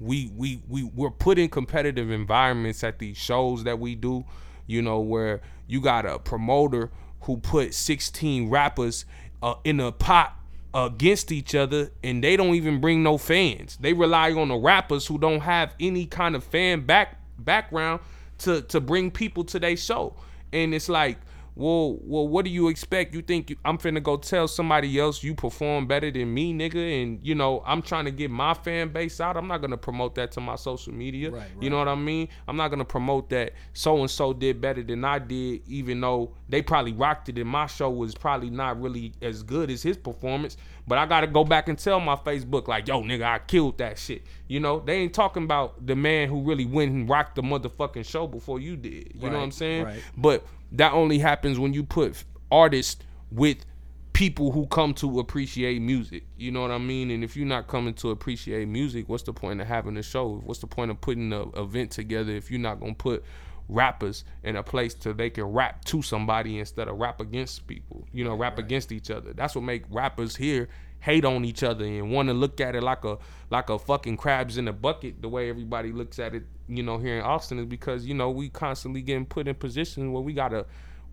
we 0.00 0.30
we 0.36 0.60
we 0.68 0.84
we're 0.84 1.10
put 1.10 1.38
in 1.38 1.48
competitive 1.48 2.10
environments 2.10 2.84
at 2.84 2.98
these 2.98 3.16
shows 3.16 3.64
that 3.64 3.78
we 3.78 3.94
do, 3.94 4.24
you 4.66 4.82
know, 4.82 5.00
where 5.00 5.40
you 5.66 5.80
got 5.80 6.06
a 6.06 6.18
promoter 6.18 6.90
who 7.22 7.38
put 7.38 7.72
16 7.74 8.50
rappers 8.50 9.04
uh, 9.42 9.54
in 9.64 9.80
a 9.80 9.90
pot 9.92 10.38
against 10.74 11.30
each 11.30 11.54
other 11.54 11.90
and 12.02 12.22
they 12.22 12.36
don't 12.36 12.54
even 12.54 12.80
bring 12.80 13.02
no 13.02 13.16
fans. 13.16 13.78
They 13.80 13.92
rely 13.92 14.32
on 14.32 14.48
the 14.48 14.56
rappers 14.56 15.06
who 15.06 15.18
don't 15.18 15.40
have 15.40 15.74
any 15.78 16.04
kind 16.06 16.34
of 16.34 16.42
fan 16.42 16.84
back 16.84 17.20
background 17.38 18.00
to 18.38 18.62
to 18.62 18.80
bring 18.80 19.10
people 19.10 19.44
to 19.44 19.58
their 19.58 19.76
show. 19.76 20.16
And 20.52 20.74
it's 20.74 20.88
like 20.88 21.18
Well, 21.56 21.98
well, 22.02 22.26
what 22.26 22.44
do 22.44 22.50
you 22.50 22.68
expect? 22.68 23.14
You 23.14 23.22
think 23.22 23.50
you, 23.50 23.56
I'm 23.64 23.78
finna 23.78 24.02
go 24.02 24.16
tell 24.16 24.48
somebody 24.48 24.98
else 24.98 25.22
you 25.22 25.34
perform 25.34 25.86
better 25.86 26.10
than 26.10 26.34
me, 26.34 26.52
nigga? 26.52 27.02
And 27.02 27.20
you 27.22 27.34
know, 27.34 27.62
I'm 27.64 27.80
trying 27.80 28.06
to 28.06 28.10
get 28.10 28.30
my 28.30 28.54
fan 28.54 28.88
base 28.88 29.20
out. 29.20 29.36
I'm 29.36 29.46
not 29.46 29.60
gonna 29.60 29.76
promote 29.76 30.16
that 30.16 30.32
to 30.32 30.40
my 30.40 30.56
social 30.56 30.92
media. 30.92 31.30
Right, 31.30 31.46
You 31.60 31.70
know 31.70 31.78
what 31.78 31.88
I 31.88 31.94
mean? 31.94 32.28
I'm 32.48 32.56
not 32.56 32.68
gonna 32.68 32.84
promote 32.84 33.30
that 33.30 33.52
so 33.72 34.00
and 34.00 34.10
so 34.10 34.32
did 34.32 34.60
better 34.60 34.82
than 34.82 35.04
I 35.04 35.20
did, 35.20 35.62
even 35.68 36.00
though 36.00 36.32
they 36.48 36.60
probably 36.60 36.92
rocked 36.92 37.28
it 37.28 37.38
and 37.38 37.48
my 37.48 37.66
show 37.66 37.90
was 37.90 38.14
probably 38.14 38.50
not 38.50 38.80
really 38.80 39.12
as 39.22 39.42
good 39.42 39.70
as 39.70 39.82
his 39.82 39.96
performance. 39.96 40.56
But 40.86 40.98
I 40.98 41.06
gotta 41.06 41.26
go 41.26 41.44
back 41.44 41.68
and 41.68 41.78
tell 41.78 41.98
my 41.98 42.16
Facebook 42.16 42.68
like, 42.68 42.86
yo, 42.88 43.02
nigga, 43.02 43.22
I 43.22 43.38
killed 43.38 43.78
that 43.78 43.98
shit. 43.98 44.22
You 44.48 44.60
know, 44.60 44.80
they 44.80 44.96
ain't 44.96 45.14
talking 45.14 45.44
about 45.44 45.86
the 45.86 45.96
man 45.96 46.28
who 46.28 46.42
really 46.42 46.66
went 46.66 46.92
and 46.92 47.08
rocked 47.08 47.36
the 47.36 47.42
motherfucking 47.42 48.06
show 48.06 48.26
before 48.26 48.60
you 48.60 48.76
did. 48.76 49.12
You 49.14 49.30
know 49.30 49.38
what 49.38 49.44
I'm 49.44 49.50
saying? 49.50 49.84
right. 49.84 50.02
But 50.16 50.44
that 50.72 50.92
only 50.92 51.18
happens 51.18 51.58
when 51.58 51.72
you 51.72 51.84
put 51.84 52.24
artists 52.50 53.02
with 53.30 53.64
people 54.12 54.52
who 54.52 54.66
come 54.66 54.94
to 54.94 55.18
appreciate 55.18 55.82
music. 55.82 56.24
You 56.36 56.52
know 56.52 56.62
what 56.62 56.70
I 56.70 56.78
mean? 56.78 57.10
And 57.10 57.24
if 57.24 57.36
you're 57.36 57.46
not 57.46 57.66
coming 57.66 57.94
to 57.94 58.10
appreciate 58.10 58.68
music, 58.68 59.08
what's 59.08 59.24
the 59.24 59.32
point 59.32 59.60
of 59.60 59.66
having 59.66 59.96
a 59.96 60.02
show? 60.02 60.40
What's 60.44 60.60
the 60.60 60.66
point 60.66 60.90
of 60.90 61.00
putting 61.00 61.32
an 61.32 61.50
event 61.56 61.90
together 61.90 62.32
if 62.32 62.50
you're 62.50 62.60
not 62.60 62.78
gonna 62.78 62.94
put 62.94 63.24
rappers 63.68 64.24
in 64.42 64.56
a 64.56 64.62
place 64.62 64.94
to 64.94 65.12
they 65.12 65.30
can 65.30 65.44
rap 65.44 65.84
to 65.86 66.02
somebody 66.02 66.58
instead 66.58 66.88
of 66.88 66.98
rap 66.98 67.20
against 67.20 67.66
people. 67.66 68.06
You 68.12 68.24
know, 68.24 68.34
rap 68.34 68.58
against 68.58 68.92
each 68.92 69.10
other. 69.10 69.32
That's 69.32 69.54
what 69.54 69.64
make 69.64 69.84
rappers 69.90 70.36
here 70.36 70.68
hate 71.00 71.24
on 71.26 71.44
each 71.44 71.62
other 71.62 71.84
and 71.84 72.10
want 72.10 72.28
to 72.28 72.32
look 72.32 72.62
at 72.62 72.74
it 72.74 72.82
like 72.82 73.04
a 73.04 73.18
like 73.50 73.68
a 73.68 73.78
fucking 73.78 74.16
crabs 74.16 74.56
in 74.56 74.66
a 74.68 74.72
bucket 74.72 75.20
the 75.20 75.28
way 75.28 75.50
everybody 75.50 75.92
looks 75.92 76.18
at 76.18 76.34
it 76.34 76.44
you 76.66 76.82
know 76.82 76.96
here 76.96 77.18
in 77.18 77.22
austin 77.22 77.58
is 77.58 77.66
because 77.66 78.06
you 78.06 78.14
know 78.14 78.30
we 78.30 78.48
constantly 78.48 79.02
getting 79.02 79.26
put 79.26 79.46
in 79.46 79.54
positions 79.54 80.10
where 80.10 80.22
we 80.22 80.32
gotta 80.32 80.64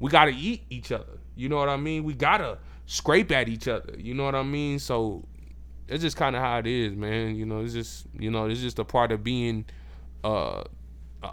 we 0.02 0.10
gotta 0.10 0.32
eat 0.32 0.64
each 0.70 0.92
other. 0.92 1.20
You 1.36 1.48
know 1.48 1.58
what 1.58 1.70
i 1.70 1.78
mean? 1.78 2.04
We 2.04 2.14
gotta 2.14 2.58
scrape 2.88 3.32
at 3.32 3.48
each 3.48 3.68
other. 3.68 3.94
You 3.98 4.14
know 4.16 4.26
what 4.26 4.36
i 4.36 4.44
mean? 4.44 4.80
So 4.80 5.24
it's 5.88 6.02
just 6.02 6.18
kind 6.18 6.36
of 6.36 6.42
how 6.42 6.58
it 6.58 6.68
is 6.68 6.96
man. 6.96 7.36
You 7.36 7.46
know 7.46 7.62
it's 7.62 7.74
just 7.74 8.08
you 8.20 8.32
know 8.32 8.48
it's 8.48 8.60
just 8.60 8.80
a 8.80 8.84
part 8.84 9.12
of 9.12 9.24
being 9.24 9.66
uh 10.24 10.64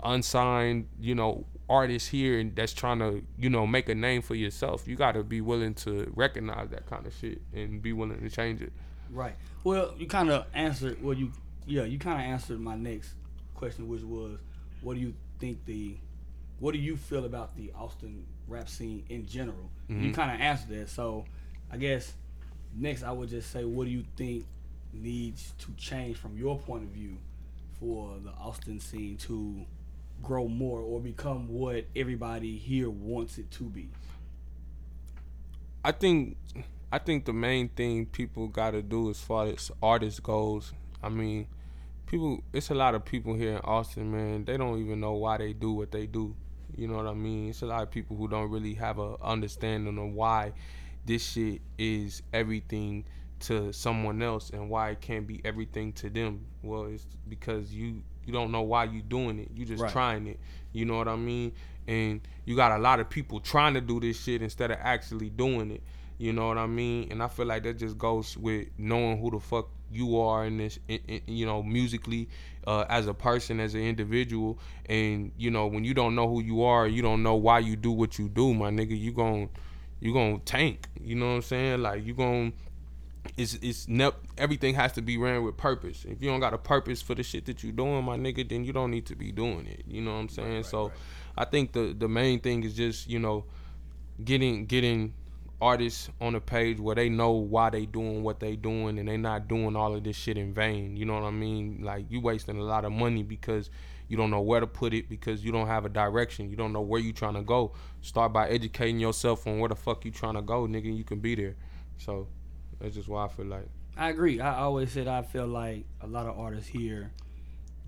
unsigned 0.05 0.87
you 1.01 1.15
know 1.15 1.45
artist 1.69 2.09
here 2.09 2.39
and 2.39 2.57
that's 2.57 2.73
trying 2.73 2.99
to 2.99 3.23
you 3.39 3.51
know 3.51 3.67
make 3.67 3.89
a 3.89 3.95
name 3.95 4.23
for 4.23 4.35
yourself 4.35 4.89
you 4.89 4.97
got 4.97 5.13
to 5.13 5.23
be 5.23 5.41
willing 5.41 5.75
to 5.75 6.11
recognize 6.15 6.69
that 6.71 6.87
kind 6.87 7.07
of 7.07 7.15
shit 7.15 7.41
and 7.55 7.83
be 7.83 7.93
willing 7.93 8.21
to 8.21 8.31
change 8.31 8.63
it 8.63 8.73
Right. 9.11 9.35
Well, 9.65 9.95
you 9.99 10.07
kind 10.07 10.31
of 10.31 10.47
answered. 10.55 11.03
Well, 11.03 11.15
you 11.15 11.33
yeah, 11.67 11.85
you 11.85 11.99
kind 11.99 12.21
of 12.21 12.27
answered 12.27 12.61
my 12.61 12.77
next 12.77 13.15
question, 13.55 13.89
which 13.89 14.03
was, 14.03 14.39
what 14.81 14.95
do 14.95 15.01
you 15.01 15.13
think 15.39 15.65
the, 15.67 15.97
what 16.61 16.73
do 16.73 16.79
you 16.79 16.97
feel 16.97 17.27
about 17.27 17.57
the 17.57 17.71
Austin 17.77 18.25
rap 18.47 18.69
scene 18.71 19.05
in 19.11 19.27
general? 19.27 19.71
You 19.89 19.97
mm-hmm. 19.97 20.13
kind 20.13 20.35
of 20.35 20.41
answered 20.41 20.71
that. 20.71 20.89
So, 20.89 21.27
I 21.71 21.77
guess 21.77 22.15
next 22.75 23.03
I 23.03 23.13
would 23.13 23.29
just 23.29 23.51
say, 23.51 23.65
what 23.65 23.85
do 23.85 23.91
you 23.91 24.05
think 24.17 24.47
needs 24.95 25.53
to 25.59 25.73
change 25.77 26.17
from 26.17 26.39
your 26.39 26.59
point 26.59 26.85
of 26.85 26.89
view 26.89 27.19
for 27.79 28.17
the 28.25 28.31
Austin 28.31 28.81
scene 28.81 29.19
to 29.19 29.67
grow 30.23 30.49
more 30.49 30.81
or 30.81 31.01
become 31.01 31.49
what 31.49 31.85
everybody 31.95 32.57
here 32.57 32.91
wants 32.91 33.39
it 33.39 33.51
to 33.53 33.65
be? 33.65 33.89
I 35.85 35.93
think 35.93 36.37
I 36.91 36.99
think 36.99 37.25
the 37.25 37.33
main 37.33 37.69
thing 37.69 38.07
people 38.07 38.49
got 38.49 38.73
to 38.73 38.83
do 38.83 39.11
as 39.11 39.21
far 39.21 39.47
as 39.47 39.71
artists 39.83 40.21
goes, 40.21 40.73
I 41.03 41.09
mean, 41.09 41.47
people 42.07 42.43
it's 42.53 42.71
a 42.71 42.75
lot 42.75 42.95
of 42.95 43.05
people 43.05 43.35
here 43.35 43.53
in 43.53 43.59
Austin, 43.59 44.11
man. 44.11 44.45
They 44.45 44.57
don't 44.57 44.79
even 44.81 45.01
know 45.01 45.13
why 45.13 45.39
they 45.39 45.53
do 45.53 45.73
what 45.73 45.91
they 45.91 46.07
do. 46.07 46.35
You 46.77 46.89
know 46.89 46.97
what 46.97 47.07
I 47.07 47.15
mean? 47.15 47.51
It's 47.51 47.63
a 47.63 47.67
lot 47.67 47.83
of 47.83 47.91
people 47.91 48.17
who 48.17 48.29
don't 48.29 48.51
really 48.51 48.75
have 48.75 48.99
a 48.99 49.17
understanding 49.23 49.99
of 49.99 50.13
why 50.13 50.53
this 51.07 51.25
shit 51.25 51.63
is 51.79 52.23
everything 52.33 53.05
to 53.41 53.73
someone 53.73 54.21
else 54.23 54.51
and 54.51 54.69
why 54.69 54.91
it 54.91 55.01
can't 55.01 55.27
be 55.27 55.41
everything 55.45 55.93
to 55.95 56.11
them. 56.11 56.45
Well, 56.63 56.87
it's 56.87 57.07
because 57.29 57.73
you 57.73 58.03
you 58.29 58.35
don't 58.35 58.53
know 58.53 58.61
why 58.61 58.85
you 58.85 59.01
doing 59.01 59.39
it. 59.39 59.49
You 59.57 59.65
just 59.65 59.83
Right. 59.83 59.91
trying 59.91 60.27
it. 60.27 60.39
You 60.75 60.85
know 60.85 60.99
what 60.99 61.09
I 61.09 61.17
mean? 61.17 61.53
And 61.89 62.21
you 62.45 62.55
got 62.55 62.73
a 62.73 62.79
lot 62.79 63.01
of 63.01 63.09
people 63.09 63.41
trying 63.41 63.73
to 63.73 63.81
do 63.81 63.99
this 63.99 64.23
shit 64.23 64.43
instead 64.43 64.71
of 64.71 64.77
actually 64.83 65.31
doing 65.31 65.71
it. 65.71 65.83
You 66.19 66.35
know 66.35 66.47
what 66.49 66.59
I 66.59 66.67
mean? 66.67 67.09
And 67.11 67.23
I 67.23 67.29
feel 67.29 67.47
like 67.47 67.63
that 67.63 67.79
just 67.79 67.97
goes 67.97 68.37
with 68.37 68.69
knowing 68.77 69.19
who 69.19 69.31
the 69.31 69.41
fuck 69.41 69.69
you 69.91 70.21
are 70.21 70.45
in 70.45 70.59
this, 70.59 70.79
in, 70.89 70.99
in- 71.09 71.23
you 71.27 71.47
know, 71.47 71.63
musically, 71.63 72.29
uh, 72.67 72.85
as 72.91 73.07
a 73.07 73.15
person, 73.15 73.61
as 73.61 73.75
an 73.75 73.81
individual. 73.81 74.59
And 74.87 75.33
you 75.39 75.51
know, 75.51 75.67
when 75.67 75.85
you 75.85 75.95
don't 75.95 76.15
know 76.15 76.29
who 76.29 76.43
you 76.43 76.63
are, 76.65 76.87
you 76.87 77.01
don't 77.01 77.23
know 77.23 77.37
why 77.37 77.61
you 77.61 77.77
do 77.77 77.91
what 77.93 78.19
you 78.19 78.29
do, 78.29 78.53
my 78.53 78.69
nigga. 78.71 78.99
You 78.99 79.13
gon' 79.13 79.49
you 80.01 80.13
gon' 80.13 80.41
tank. 80.45 80.87
You 81.03 81.15
know 81.15 81.29
what 81.31 81.35
I'm 81.37 81.43
saying? 81.43 81.81
Like 81.83 82.05
you 82.05 82.13
gon' 82.13 82.53
it's 83.37 83.55
it's 83.55 83.89
ne- 83.89 84.11
everything 84.37 84.75
has 84.75 84.93
to 84.93 85.03
be 85.03 85.17
ran 85.17 85.43
with 85.43 85.57
purpose. 85.57 86.05
If 86.09 86.23
you 86.23 86.31
don't 86.31 86.41
got 86.41 86.55
a 86.55 86.59
purpose 86.59 87.03
for 87.03 87.15
the 87.15 87.23
shit 87.23 87.47
that 87.47 87.63
you 87.63 87.73
doing, 87.73 88.05
my 88.05 88.17
nigga, 88.17 88.49
then 88.49 88.65
you 88.65 88.73
don't 88.73 88.91
need 88.91 89.07
to 89.07 89.17
be 89.17 89.33
doing 89.33 89.67
it. 89.67 89.85
You 89.87 90.01
know 90.01 90.13
what 90.13 90.21
I'm 90.21 90.29
saying? 90.29 90.65
so 90.65 90.93
I 91.37 91.45
think 91.45 91.73
the 91.73 91.95
the 91.97 92.09
main 92.09 92.41
thing 92.41 92.65
is 92.65 92.75
just, 92.75 93.09
you 93.09 93.19
know, 93.19 93.45
getting 94.25 94.67
getting 94.67 95.15
artists 95.61 96.09
on 96.21 96.35
a 96.35 96.41
page 96.41 96.79
where 96.79 96.95
they 96.95 97.09
know 97.09 97.33
why 97.33 97.69
they 97.71 97.85
doing 97.85 98.23
what 98.23 98.39
they 98.39 98.55
doing 98.55 98.99
and 98.99 99.09
they 99.09 99.17
not 99.17 99.49
doing 99.49 99.75
all 99.75 99.95
of 99.95 100.05
this 100.05 100.17
shit 100.17 100.39
in 100.39 100.53
vain. 100.53 100.97
You 100.97 101.05
know 101.05 101.15
what 101.15 101.25
I 101.25 101.31
mean? 101.31 101.81
Like 101.83 102.07
you 102.09 102.21
wasting 102.21 102.59
a 102.59 102.63
lot 102.63 102.85
of 102.85 102.93
money 102.93 103.23
because 103.23 103.71
you 104.09 104.17
don't 104.17 104.31
know 104.31 104.41
where 104.41 104.61
to 104.61 104.67
put 104.67 104.95
it 104.95 105.09
because 105.09 105.45
you 105.45 105.53
don't 105.53 105.67
have 105.67 105.85
a 105.85 105.89
direction. 105.89 106.49
You 106.49 106.57
don't 106.57 106.73
know 106.73 106.81
where 106.81 107.01
you 107.01 107.13
trying 107.13 107.35
to 107.35 107.43
go. 107.43 107.73
Start 108.01 108.33
by 108.33 108.49
educating 108.49 108.99
yourself 108.99 109.47
on 109.47 109.59
where 109.59 109.69
the 109.69 109.77
fuck 109.77 110.05
you 110.05 110.11
trying 110.11 110.35
to 110.35 110.43
go, 110.43 110.67
nigga. 110.67 110.97
You 110.97 111.05
can 111.05 111.19
be 111.19 111.35
there. 111.35 111.57
So 111.99 112.29
that's 112.81 112.95
just 112.95 113.09
why 113.09 113.25
I 113.25 113.29
feel 113.29 113.47
like. 113.47 113.67
I 113.97 114.11
agree. 114.11 114.41
I 114.41 114.59
always 114.61 114.93
said 114.93 115.09
I 115.09 115.23
feel 115.23 115.47
like 115.47 115.85
a 116.01 116.07
lot 116.07 116.27
of 116.27 116.39
artists 116.39 116.69
here 116.69 117.11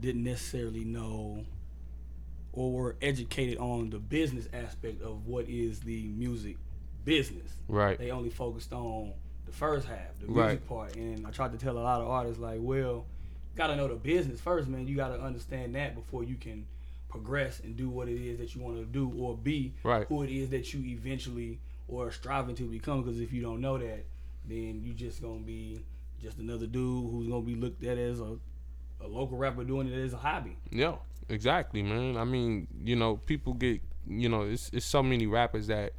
didn't 0.00 0.24
necessarily 0.24 0.84
know 0.84 1.44
or 2.52 2.72
were 2.72 2.96
educated 3.00 3.58
on 3.58 3.90
the 3.90 3.98
business 3.98 4.48
aspect 4.52 5.02
of 5.02 5.26
what 5.26 5.48
is 5.48 5.80
the 5.80 6.08
music 6.08 6.56
business. 7.04 7.52
Right. 7.68 7.96
They 7.98 8.10
only 8.10 8.30
focused 8.30 8.72
on 8.72 9.12
the 9.46 9.52
first 9.52 9.86
half, 9.86 10.18
the 10.20 10.26
music 10.26 10.36
Right. 10.36 10.68
part. 10.68 10.96
And 10.96 11.26
I 11.26 11.30
tried 11.30 11.52
to 11.52 11.58
tell 11.58 11.78
a 11.78 11.80
lot 11.80 12.00
of 12.00 12.08
artists 12.08 12.40
like, 12.40 12.58
well, 12.60 13.06
gotta 13.54 13.76
know 13.76 13.86
the 13.86 13.94
business 13.94 14.40
first, 14.40 14.68
man. 14.68 14.88
You 14.88 14.96
gotta 14.96 15.20
understand 15.20 15.74
that 15.76 15.94
before 15.94 16.24
you 16.24 16.34
can 16.34 16.66
progress 17.08 17.60
and 17.60 17.76
do 17.76 17.88
what 17.88 18.08
it 18.08 18.20
is 18.20 18.38
that 18.38 18.54
you 18.54 18.62
want 18.62 18.76
to 18.78 18.84
do 18.84 19.12
or 19.18 19.36
be 19.36 19.74
Right. 19.84 20.06
who 20.08 20.22
it 20.22 20.30
is 20.30 20.50
that 20.50 20.72
you 20.74 20.80
eventually 20.92 21.60
or 21.88 22.10
striving 22.10 22.54
to 22.56 22.64
become. 22.64 23.02
Because 23.02 23.20
if 23.20 23.32
you 23.32 23.42
don't 23.42 23.60
know 23.60 23.78
that, 23.78 24.04
then 24.44 24.80
you 24.82 24.92
just 24.92 25.22
gonna 25.22 25.40
be 25.40 25.84
just 26.22 26.38
another 26.38 26.66
dude 26.66 27.10
who's 27.10 27.28
gonna 27.28 27.42
be 27.42 27.54
looked 27.54 27.84
at 27.84 27.98
as 27.98 28.20
a, 28.20 28.36
a 29.00 29.06
local 29.06 29.36
rapper 29.36 29.64
doing 29.64 29.88
it 29.88 29.98
as 29.98 30.12
a 30.12 30.18
hobby. 30.18 30.56
Yeah, 30.70 30.96
exactly, 31.28 31.82
man. 31.82 32.16
I 32.16 32.24
mean, 32.24 32.66
you 32.84 32.96
know, 32.96 33.16
people 33.16 33.54
get, 33.54 33.80
you 34.06 34.28
know, 34.28 34.42
it's 34.42 34.70
it's 34.72 34.86
so 34.86 35.02
many 35.02 35.26
rappers 35.26 35.66
that 35.68 35.92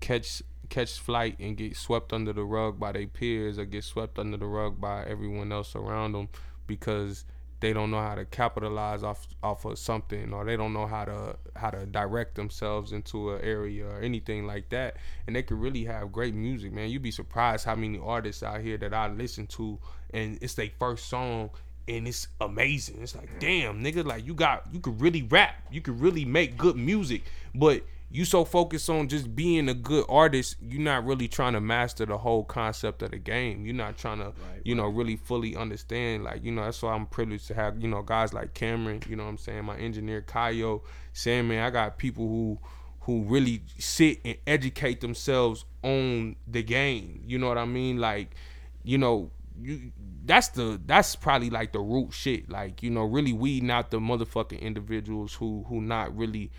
catch 0.00 0.42
catch 0.68 0.98
flight 0.98 1.36
and 1.40 1.56
get 1.56 1.76
swept 1.76 2.12
under 2.12 2.32
the 2.32 2.44
rug 2.44 2.78
by 2.78 2.92
their 2.92 3.06
peers 3.06 3.58
or 3.58 3.64
get 3.64 3.84
swept 3.84 4.18
under 4.18 4.36
the 4.36 4.46
rug 4.46 4.80
by 4.80 5.04
everyone 5.04 5.52
else 5.52 5.74
around 5.74 6.12
them 6.12 6.28
because 6.66 7.24
they 7.60 7.74
don't 7.74 7.90
know 7.90 8.00
how 8.00 8.14
to 8.14 8.24
capitalize 8.24 9.02
off 9.02 9.26
off 9.42 9.64
of 9.64 9.78
something 9.78 10.32
or 10.32 10.44
they 10.44 10.56
don't 10.56 10.72
know 10.72 10.86
how 10.86 11.04
to 11.04 11.36
how 11.56 11.70
to 11.70 11.86
direct 11.86 12.34
themselves 12.34 12.92
into 12.92 13.34
an 13.34 13.40
area 13.42 13.86
or 13.86 14.00
anything 14.00 14.46
like 14.46 14.68
that. 14.70 14.96
And 15.26 15.36
they 15.36 15.42
could 15.42 15.58
really 15.58 15.84
have 15.84 16.10
great 16.10 16.34
music 16.34 16.72
man. 16.72 16.88
You'd 16.88 17.02
be 17.02 17.10
surprised 17.10 17.66
how 17.66 17.74
many 17.74 17.98
artists 17.98 18.42
out 18.42 18.60
here 18.60 18.78
that 18.78 18.94
i 18.94 19.08
listen 19.08 19.46
to 19.48 19.78
and 20.12 20.38
it's 20.40 20.54
their 20.54 20.70
first 20.78 21.08
song 21.08 21.50
and 21.86 22.08
it's 22.08 22.28
amazing. 22.40 23.02
It's 23.02 23.14
like 23.14 23.38
damn 23.38 23.82
nigga 23.82 24.04
like 24.04 24.26
you 24.26 24.34
got 24.34 24.64
you 24.72 24.80
could 24.80 25.00
really 25.00 25.22
rap. 25.22 25.54
You 25.70 25.80
could 25.80 26.00
really 26.00 26.24
make 26.24 26.56
good 26.56 26.76
music. 26.76 27.22
But 27.54 27.82
you 28.12 28.24
so 28.24 28.44
focused 28.44 28.90
on 28.90 29.08
just 29.08 29.36
being 29.36 29.68
a 29.68 29.74
good 29.74 30.04
artist, 30.08 30.56
you're 30.60 30.80
not 30.80 31.04
really 31.06 31.28
trying 31.28 31.52
to 31.52 31.60
master 31.60 32.04
the 32.04 32.18
whole 32.18 32.42
concept 32.42 33.02
of 33.02 33.12
the 33.12 33.18
game. 33.18 33.64
You're 33.64 33.74
not 33.74 33.96
trying 33.96 34.18
to, 34.18 34.32
you 34.64 34.74
know, 34.74 34.86
really 34.86 35.14
fully 35.14 35.54
understand. 35.54 36.24
Like, 36.24 36.42
you 36.42 36.50
know, 36.50 36.64
that's 36.64 36.82
why 36.82 36.92
I'm 36.92 37.06
privileged 37.06 37.46
to 37.48 37.54
have, 37.54 37.80
you 37.80 37.86
know, 37.86 38.02
guys 38.02 38.32
like 38.32 38.52
Cameron, 38.52 39.00
you 39.08 39.14
know 39.14 39.24
what 39.24 39.30
I'm 39.30 39.38
saying, 39.38 39.64
my 39.64 39.76
engineer 39.76 40.22
Kayo, 40.22 40.82
saying, 41.12 41.46
man, 41.46 41.62
I 41.64 41.70
got 41.70 41.98
people 41.98 42.26
who 42.26 42.58
who 43.02 43.22
really 43.22 43.62
sit 43.78 44.20
and 44.24 44.36
educate 44.46 45.00
themselves 45.00 45.64
on 45.82 46.36
the 46.46 46.62
game. 46.62 47.22
You 47.26 47.38
know 47.38 47.48
what 47.48 47.58
I 47.58 47.64
mean? 47.64 47.98
Like, 47.98 48.34
you 48.82 48.98
know, 48.98 49.30
you 49.58 49.92
that's 50.24 50.48
the 50.48 50.80
that's 50.84 51.14
probably 51.14 51.50
like 51.50 51.72
the 51.72 51.80
root 51.80 52.12
shit. 52.12 52.50
Like, 52.50 52.82
you 52.82 52.90
know, 52.90 53.04
really 53.04 53.32
weeding 53.32 53.70
out 53.70 53.92
the 53.92 53.98
motherfucking 54.00 54.60
individuals 54.60 55.34
who 55.34 55.64
who 55.68 55.80
not 55.80 56.16
really 56.16 56.50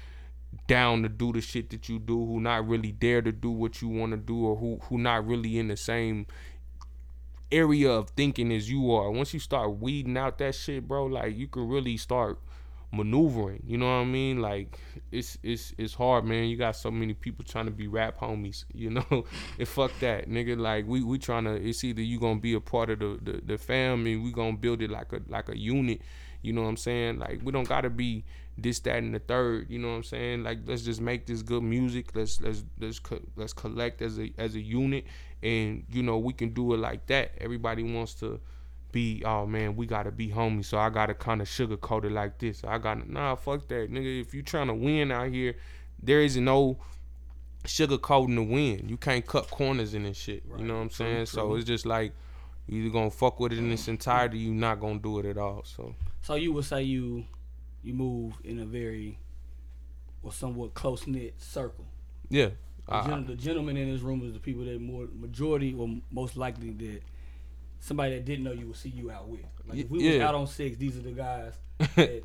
down 0.72 1.04
to 1.04 1.10
do 1.10 1.34
the 1.34 1.42
shit 1.42 1.70
that 1.72 1.90
you 1.90 2.00
do, 2.00 2.26
who 2.26 2.40
not 2.40 2.66
really 2.66 2.94
dare 2.94 3.22
to 3.22 3.34
do 3.34 3.52
what 3.52 3.82
you 3.82 3.90
want 3.90 4.14
to 4.14 4.18
do, 4.18 4.46
or 4.46 4.56
who 4.56 4.80
who 4.84 4.98
not 4.98 5.28
really 5.28 5.60
in 5.60 5.68
the 5.68 5.76
same 5.76 6.26
area 7.52 7.92
of 7.92 8.10
thinking 8.12 8.54
as 8.54 8.72
you 8.72 8.90
are. 8.94 9.12
Once 9.12 9.34
you 9.34 9.40
start 9.42 9.80
weeding 9.80 10.16
out 10.16 10.38
that 10.38 10.56
shit, 10.56 10.88
bro, 10.88 11.08
like 11.08 11.36
you 11.36 11.50
can 11.50 11.68
really 11.68 11.98
start 11.98 12.40
maneuvering. 12.94 13.62
You 13.68 13.80
know 13.80 13.86
what 13.86 14.04
I 14.04 14.06
mean? 14.06 14.42
Like 14.42 14.80
it's 15.12 15.38
it's 15.44 15.74
it's 15.78 15.94
hard, 15.94 16.24
man. 16.24 16.46
You 16.46 16.56
got 16.56 16.78
so 16.78 16.90
many 16.90 17.16
people 17.16 17.44
trying 17.44 17.66
to 17.66 17.72
be 17.72 17.90
rap 17.90 18.18
homies. 18.18 18.64
You 18.74 18.92
know, 18.92 19.26
and 19.60 19.68
fuck 19.68 19.92
that, 20.00 20.30
nigga. 20.30 20.58
Like 20.58 20.88
we 20.88 21.04
we 21.04 21.20
trying 21.20 21.44
to. 21.44 21.56
It's 21.56 21.84
either 21.84 22.02
you 22.02 22.18
gonna 22.18 22.40
be 22.40 22.54
a 22.54 22.62
part 22.62 22.90
of 22.92 23.00
the 23.00 23.20
the, 23.22 23.42
the 23.46 23.58
family. 23.58 24.16
We 24.16 24.32
gonna 24.32 24.56
build 24.56 24.82
it 24.82 24.90
like 24.90 25.12
a 25.12 25.20
like 25.28 25.50
a 25.50 25.58
unit. 25.58 26.02
You 26.42 26.54
know 26.54 26.62
what 26.62 26.70
I'm 26.70 26.78
saying? 26.78 27.20
Like 27.20 27.42
we 27.44 27.52
don't 27.52 27.68
gotta 27.68 27.90
be 27.90 28.24
this, 28.58 28.80
that, 28.82 28.98
and 28.98 29.14
the 29.14 29.20
third. 29.20 29.70
You 29.70 29.80
know 29.80 29.90
what 29.90 29.96
I'm 29.96 30.04
saying? 30.04 30.44
Like 30.44 30.60
let's 30.66 30.84
just 30.84 31.02
make 31.02 31.26
this 31.26 31.42
good 31.42 31.64
music. 31.64 32.16
Let's 32.16 32.42
let's 32.42 32.64
let's 32.80 33.00
co- 33.00 33.26
let's 33.36 33.54
collect 33.54 34.02
as 34.02 34.20
a 34.20 34.34
as 34.38 34.56
a 34.56 34.62
unit, 34.62 35.06
and 35.42 35.84
you 35.90 36.04
know 36.04 36.18
we 36.18 36.34
can 36.34 36.50
do 36.50 36.74
it 36.74 36.78
like 36.78 37.08
that. 37.08 37.32
Everybody 37.40 37.84
wants 37.84 38.14
to 38.16 38.40
be 38.92 39.24
oh 39.26 39.46
man, 39.46 39.76
we 39.76 39.86
gotta 39.86 40.12
be 40.12 40.30
homies. 40.30 40.66
So 40.66 40.78
I 40.78 40.90
gotta 40.90 41.14
kind 41.14 41.42
of 41.42 41.48
sugarcoat 41.48 42.06
it 42.06 42.12
like 42.12 42.40
this. 42.40 42.64
I 42.64 42.78
gotta 42.78 43.12
nah, 43.12 43.36
fuck 43.36 43.68
that, 43.70 43.92
nigga. 43.92 44.22
If 44.22 44.34
you 44.34 44.44
trying 44.44 44.68
to 44.68 44.74
win 44.74 45.12
out 45.12 45.30
here, 45.30 45.56
there 46.02 46.22
is 46.22 46.38
no 46.38 46.78
sugarcoating 47.64 48.36
the 48.36 48.44
win. 48.44 48.88
You 48.90 48.98
can't 48.98 49.26
cut 49.26 49.50
corners 49.50 49.94
in 49.94 50.04
this 50.04 50.18
shit. 50.18 50.44
you 50.58 50.66
know 50.66 50.76
what 50.76 50.82
I'm 50.82 50.90
saying? 50.90 51.28
So 51.28 51.56
it's 51.56 51.66
just 51.66 51.86
like 51.86 52.14
you 52.68 52.82
either 52.84 52.92
gonna 52.92 53.12
fuck 53.12 53.40
with 53.40 53.54
it 53.54 53.60
in 53.60 53.72
its 53.72 53.88
entirety, 53.88 54.40
You're 54.40 54.54
not 54.54 54.80
gonna 54.80 55.00
do 55.00 55.20
it 55.20 55.26
at 55.26 55.38
all. 55.38 55.64
So 55.66 55.96
So 56.22 56.36
you 56.36 56.54
would 56.54 56.66
say 56.66 56.84
you 56.84 57.26
you 57.84 57.94
move 57.94 58.34
in 58.44 58.60
a 58.60 58.66
very 58.66 59.18
or 60.24 60.32
somewhat 60.32 60.74
close 60.74 61.08
knit 61.08 61.34
circle. 61.42 61.86
yeah, 62.30 62.50
The, 62.88 63.02
gen- 63.02 63.26
the 63.26 63.36
gentlemen 63.36 63.78
in 63.78 63.92
this 63.92 64.02
room 64.02 64.24
is 64.26 64.34
the 64.34 64.40
people 64.40 64.64
that 64.66 64.80
more 64.80 65.08
majority 65.14 65.74
or 65.74 65.90
most 66.12 66.38
likely 66.38 66.70
that 66.72 67.02
somebody 67.80 68.14
that 68.16 68.26
didn't 68.26 68.44
know 68.44 68.52
you 68.52 68.68
would 68.68 68.76
see 68.76 68.90
you 68.90 69.10
out 69.10 69.28
with. 69.28 69.42
Like 69.68 69.80
if 69.80 69.90
we 69.90 70.08
was 70.12 70.22
out 70.22 70.36
on 70.36 70.46
six, 70.48 70.78
these 70.78 70.96
are 70.98 71.02
the 71.02 71.12
guys 71.12 71.54
that 71.96 72.22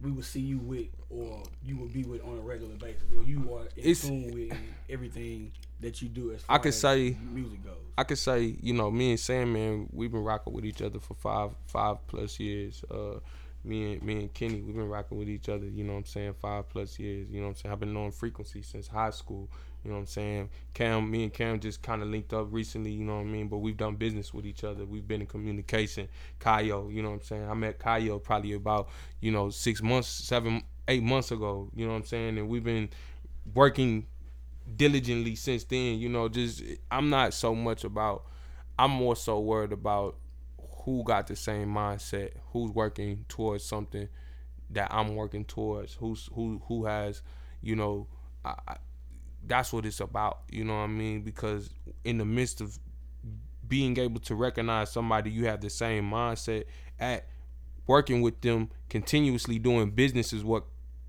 we 0.00 0.10
would 0.12 0.24
see 0.24 0.40
you 0.40 0.58
with 0.58 0.86
or 1.10 1.42
you 1.64 1.76
would 1.78 1.92
be 1.92 2.04
with 2.04 2.22
on 2.22 2.38
a 2.38 2.40
regular 2.40 2.74
basis. 2.76 3.02
Or 3.16 3.24
you 3.24 3.52
are 3.54 3.62
in 3.62 3.78
It's- 3.78 4.02
tune 4.06 4.30
with 4.32 4.56
everything 4.88 5.50
that 5.80 6.00
you 6.00 6.08
do 6.08 6.30
as 6.32 6.44
I 6.48 6.58
could 6.58 6.68
as 6.68 6.78
say- 6.80 7.16
music 7.32 7.64
goes. 7.64 7.74
I 7.98 8.04
could 8.04 8.18
say, 8.18 8.56
you 8.60 8.72
know, 8.74 8.90
me 8.90 9.10
and 9.10 9.20
Sandman, 9.20 9.88
we've 9.92 10.10
been 10.12 10.22
rocking 10.24 10.52
with 10.52 10.64
each 10.64 10.82
other 10.82 10.98
for 11.00 11.14
five 11.14 11.50
five 11.66 12.04
plus 12.06 12.38
years. 12.38 12.84
Uh, 12.90 13.18
me 13.64 13.94
and 13.94 14.02
me 14.02 14.14
and 14.20 14.34
Kenny, 14.34 14.60
we've 14.60 14.74
been 14.74 14.88
rocking 14.88 15.18
with 15.18 15.28
each 15.28 15.48
other. 15.48 15.66
You 15.66 15.84
know 15.84 15.94
what 15.94 16.00
I'm 16.00 16.04
saying? 16.04 16.34
Five 16.40 16.68
plus 16.68 16.98
years. 16.98 17.28
You 17.30 17.40
know 17.40 17.46
what 17.46 17.50
I'm 17.50 17.56
saying? 17.56 17.72
I've 17.72 17.80
been 17.80 17.94
knowing 17.94 18.12
frequency 18.12 18.62
since 18.62 18.86
high 18.86 19.10
school. 19.10 19.50
You 19.82 19.90
know 19.90 19.96
what 19.96 20.00
I'm 20.02 20.06
saying? 20.06 20.50
Cam, 20.72 21.10
me 21.10 21.24
and 21.24 21.32
Cam 21.32 21.60
just 21.60 21.82
kind 21.82 22.02
of 22.02 22.08
linked 22.08 22.32
up 22.32 22.48
recently. 22.50 22.90
You 22.92 23.04
know 23.04 23.16
what 23.16 23.22
I 23.22 23.24
mean? 23.24 23.48
But 23.48 23.58
we've 23.58 23.76
done 23.76 23.96
business 23.96 24.32
with 24.32 24.46
each 24.46 24.64
other. 24.64 24.84
We've 24.84 25.06
been 25.06 25.20
in 25.20 25.26
communication. 25.26 26.08
Kayo, 26.40 26.92
you 26.92 27.02
know 27.02 27.10
what 27.10 27.16
I'm 27.16 27.22
saying? 27.22 27.50
I 27.50 27.54
met 27.54 27.78
Kayo 27.78 28.22
probably 28.22 28.52
about 28.52 28.88
you 29.20 29.30
know 29.30 29.50
six 29.50 29.82
months, 29.82 30.08
seven, 30.08 30.62
eight 30.88 31.02
months 31.02 31.30
ago. 31.32 31.70
You 31.74 31.86
know 31.86 31.92
what 31.92 31.98
I'm 31.98 32.06
saying? 32.06 32.38
And 32.38 32.48
we've 32.48 32.64
been 32.64 32.88
working 33.54 34.06
diligently 34.76 35.34
since 35.36 35.64
then. 35.64 35.98
You 35.98 36.08
know, 36.08 36.28
just 36.28 36.62
I'm 36.90 37.10
not 37.10 37.34
so 37.34 37.54
much 37.54 37.84
about. 37.84 38.24
I'm 38.78 38.90
more 38.90 39.14
so 39.14 39.38
worried 39.38 39.72
about 39.72 40.16
who 40.84 41.02
got 41.04 41.26
the 41.26 41.36
same 41.36 41.68
mindset, 41.68 42.32
who's 42.52 42.70
working 42.70 43.24
towards 43.28 43.64
something 43.64 44.08
that 44.70 44.88
I'm 44.92 45.14
working 45.14 45.44
towards, 45.44 45.94
who's 45.94 46.28
who 46.34 46.60
who 46.66 46.84
has, 46.84 47.22
you 47.62 47.76
know, 47.76 48.06
I, 48.44 48.54
I, 48.68 48.76
that's 49.46 49.72
what 49.72 49.86
it's 49.86 50.00
about. 50.00 50.40
You 50.50 50.64
know 50.64 50.74
what 50.74 50.84
I 50.84 50.88
mean? 50.88 51.22
Because 51.22 51.70
in 52.04 52.18
the 52.18 52.24
midst 52.24 52.60
of 52.60 52.78
being 53.66 53.98
able 53.98 54.20
to 54.20 54.34
recognize 54.34 54.92
somebody 54.92 55.30
you 55.30 55.46
have 55.46 55.60
the 55.60 55.70
same 55.70 56.10
mindset 56.10 56.64
at 57.00 57.26
working 57.86 58.20
with 58.20 58.40
them 58.40 58.70
continuously 58.88 59.58
doing 59.58 59.90
business 59.90 60.32
is 60.32 60.44
what 60.44 60.64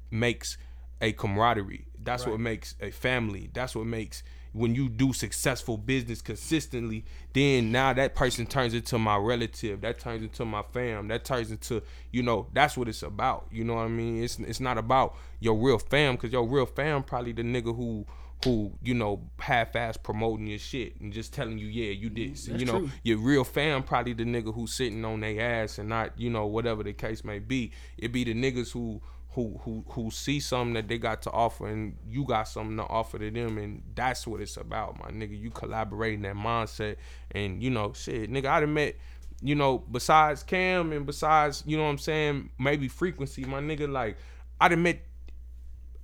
makes 0.09 0.57
a 1.01 1.11
camaraderie 1.11 1.85
that's 2.01 2.25
what 2.25 2.39
makes 2.39 2.75
a 2.79 2.91
family 2.91 3.49
that's 3.53 3.75
what 3.75 3.85
makes 3.85 4.23
when 4.55 4.73
you 4.73 4.87
do 4.87 5.11
successful 5.11 5.77
business 5.77 6.21
consistently 6.21 7.03
then 7.33 7.71
now 7.71 7.91
that 7.91 8.15
person 8.15 8.45
turns 8.45 8.73
into 8.73 8.97
my 8.97 9.17
relative 9.17 9.81
that 9.81 9.99
turns 9.99 10.23
into 10.23 10.45
my 10.45 10.63
fam 10.71 11.09
that 11.09 11.25
turns 11.25 11.51
into 11.51 11.81
you 12.11 12.23
know 12.23 12.47
that's 12.53 12.77
what 12.77 12.87
it's 12.87 13.03
about 13.03 13.45
you 13.51 13.63
know 13.63 13.75
what 13.75 13.81
i 13.81 13.87
mean? 13.87 14.23
It's 14.23 14.39
it's 14.39 14.61
not 14.61 14.77
about 14.77 15.15
your 15.39 15.55
real 15.55 15.77
fam 15.77 16.15
because 16.15 16.31
your 16.31 16.47
real 16.47 16.65
fam 16.65 17.03
probably 17.03 17.33
the 17.33 17.43
nigga 17.43 17.75
who 17.75 18.05
who 18.43 18.71
you 18.83 18.93
know 18.93 19.21
half-ass 19.39 19.97
promoting 19.97 20.47
your 20.47 20.59
shit 20.59 20.99
and 21.01 21.11
just 21.11 21.33
telling 21.33 21.57
you 21.57 21.67
yeah 21.67 21.91
you 21.91 22.09
did 22.09 22.31
That's 22.31 22.47
you 22.47 22.65
know? 22.65 22.79
true. 22.79 22.89
your 23.03 23.17
real 23.17 23.43
fam 23.43 23.83
probably 23.83 24.13
the 24.13 24.23
nigga 24.23 24.53
who's 24.53 24.73
sitting 24.73 25.03
on 25.03 25.19
their 25.21 25.41
ass 25.63 25.79
and 25.79 25.89
not 25.89 26.17
you 26.17 26.29
know 26.29 26.45
whatever 26.45 26.83
the 26.83 26.93
case 26.93 27.23
may 27.23 27.39
be. 27.39 27.71
It 27.97 28.11
be 28.11 28.23
the 28.23 28.33
niggas 28.33 28.71
who 28.71 29.01
who 29.35 29.59
who 29.63 29.83
who 29.89 30.09
see 30.09 30.39
something 30.39 30.73
that 30.73 30.87
they 30.87 30.97
got 30.97 31.21
to 31.21 31.31
offer 31.31 31.67
and 31.67 31.95
you 32.07 32.23
got 32.25 32.47
something 32.47 32.77
to 32.77 32.83
offer 32.83 33.19
to 33.19 33.29
them 33.29 33.57
and 33.57 33.83
that's 33.93 34.25
what 34.25 34.41
it's 34.41 34.57
about 34.57 34.97
my 34.99 35.09
nigga 35.11 35.39
you 35.39 35.49
collaborating 35.49 36.21
that 36.21 36.35
mindset 36.35 36.95
and 37.31 37.61
you 37.61 37.69
know 37.69 37.93
shit 37.93 38.31
nigga 38.31 38.47
i 38.47 38.59
done 38.59 38.73
met 38.73 38.95
you 39.41 39.53
know 39.53 39.77
besides 39.77 40.41
cam 40.41 40.91
and 40.91 41.05
besides 41.05 41.63
you 41.65 41.75
know 41.77 41.83
what 41.83 41.89
i'm 41.89 41.97
saying 41.97 42.49
maybe 42.57 42.87
frequency 42.87 43.43
my 43.45 43.59
nigga 43.59 43.91
like 43.91 44.17
i 44.59 44.67
done 44.67 44.81
met 44.81 44.99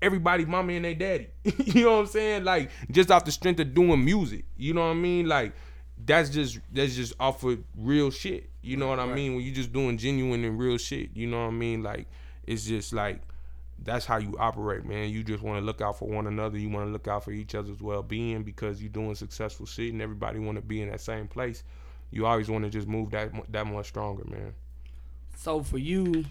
everybody 0.01 0.45
mommy 0.45 0.75
and 0.77 0.85
they 0.85 0.93
daddy. 0.93 1.27
you 1.43 1.83
know 1.83 1.93
what 1.93 1.99
I'm 1.99 2.07
saying? 2.07 2.43
Like 2.43 2.71
just 2.89 3.11
off 3.11 3.25
the 3.25 3.31
strength 3.31 3.59
of 3.59 3.73
doing 3.73 4.03
music. 4.03 4.45
You 4.57 4.73
know 4.73 4.81
what 4.81 4.91
I 4.91 4.95
mean? 4.95 5.27
Like 5.27 5.53
that's 6.03 6.29
just 6.29 6.59
that's 6.71 6.95
just 6.95 7.13
off 7.19 7.43
of 7.43 7.59
real 7.77 8.11
shit. 8.11 8.49
You 8.61 8.77
know 8.77 8.87
what 8.87 8.99
I 8.99 9.05
mean? 9.05 9.35
When 9.35 9.43
you 9.43 9.51
just 9.51 9.71
doing 9.71 9.97
genuine 9.97 10.43
and 10.43 10.59
real 10.59 10.77
shit. 10.77 11.11
You 11.13 11.27
know 11.27 11.41
what 11.41 11.49
I 11.49 11.51
mean? 11.51 11.83
Like 11.83 12.07
it's 12.45 12.65
just 12.65 12.93
like 12.93 13.21
that's 13.83 14.05
how 14.05 14.17
you 14.17 14.35
operate, 14.37 14.85
man. 14.85 15.09
You 15.09 15.23
just 15.23 15.41
want 15.41 15.59
to 15.59 15.65
look 15.65 15.81
out 15.81 15.97
for 15.97 16.07
one 16.07 16.27
another. 16.27 16.57
You 16.57 16.69
want 16.69 16.87
to 16.87 16.91
look 16.91 17.07
out 17.07 17.23
for 17.23 17.31
each 17.31 17.55
other's 17.55 17.81
well-being 17.81 18.43
because 18.43 18.81
you're 18.81 18.91
doing 18.91 19.15
successful 19.15 19.65
shit, 19.65 19.91
and 19.91 20.01
everybody 20.01 20.39
want 20.39 20.57
to 20.57 20.61
be 20.61 20.81
in 20.81 20.89
that 20.91 21.01
same 21.01 21.27
place. 21.27 21.63
You 22.11 22.25
always 22.25 22.49
want 22.49 22.63
to 22.65 22.69
just 22.69 22.87
move 22.87 23.11
that 23.11 23.31
that 23.51 23.65
much 23.65 23.87
stronger, 23.87 24.23
man. 24.25 24.53
So 25.37 25.63
for 25.63 25.77
you, 25.77 26.25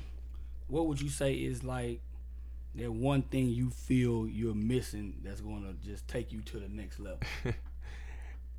what 0.68 0.86
would 0.86 1.00
you 1.00 1.08
say 1.08 1.34
is 1.34 1.64
like 1.64 2.00
that 2.76 2.92
one 2.92 3.22
thing 3.22 3.48
you 3.48 3.70
feel 3.70 4.28
you're 4.28 4.54
missing 4.54 5.14
that's 5.24 5.40
going 5.40 5.64
to 5.64 5.72
just 5.86 6.06
take 6.06 6.32
you 6.32 6.42
to 6.42 6.60
the 6.60 6.68
next 6.68 7.00
level? 7.00 7.20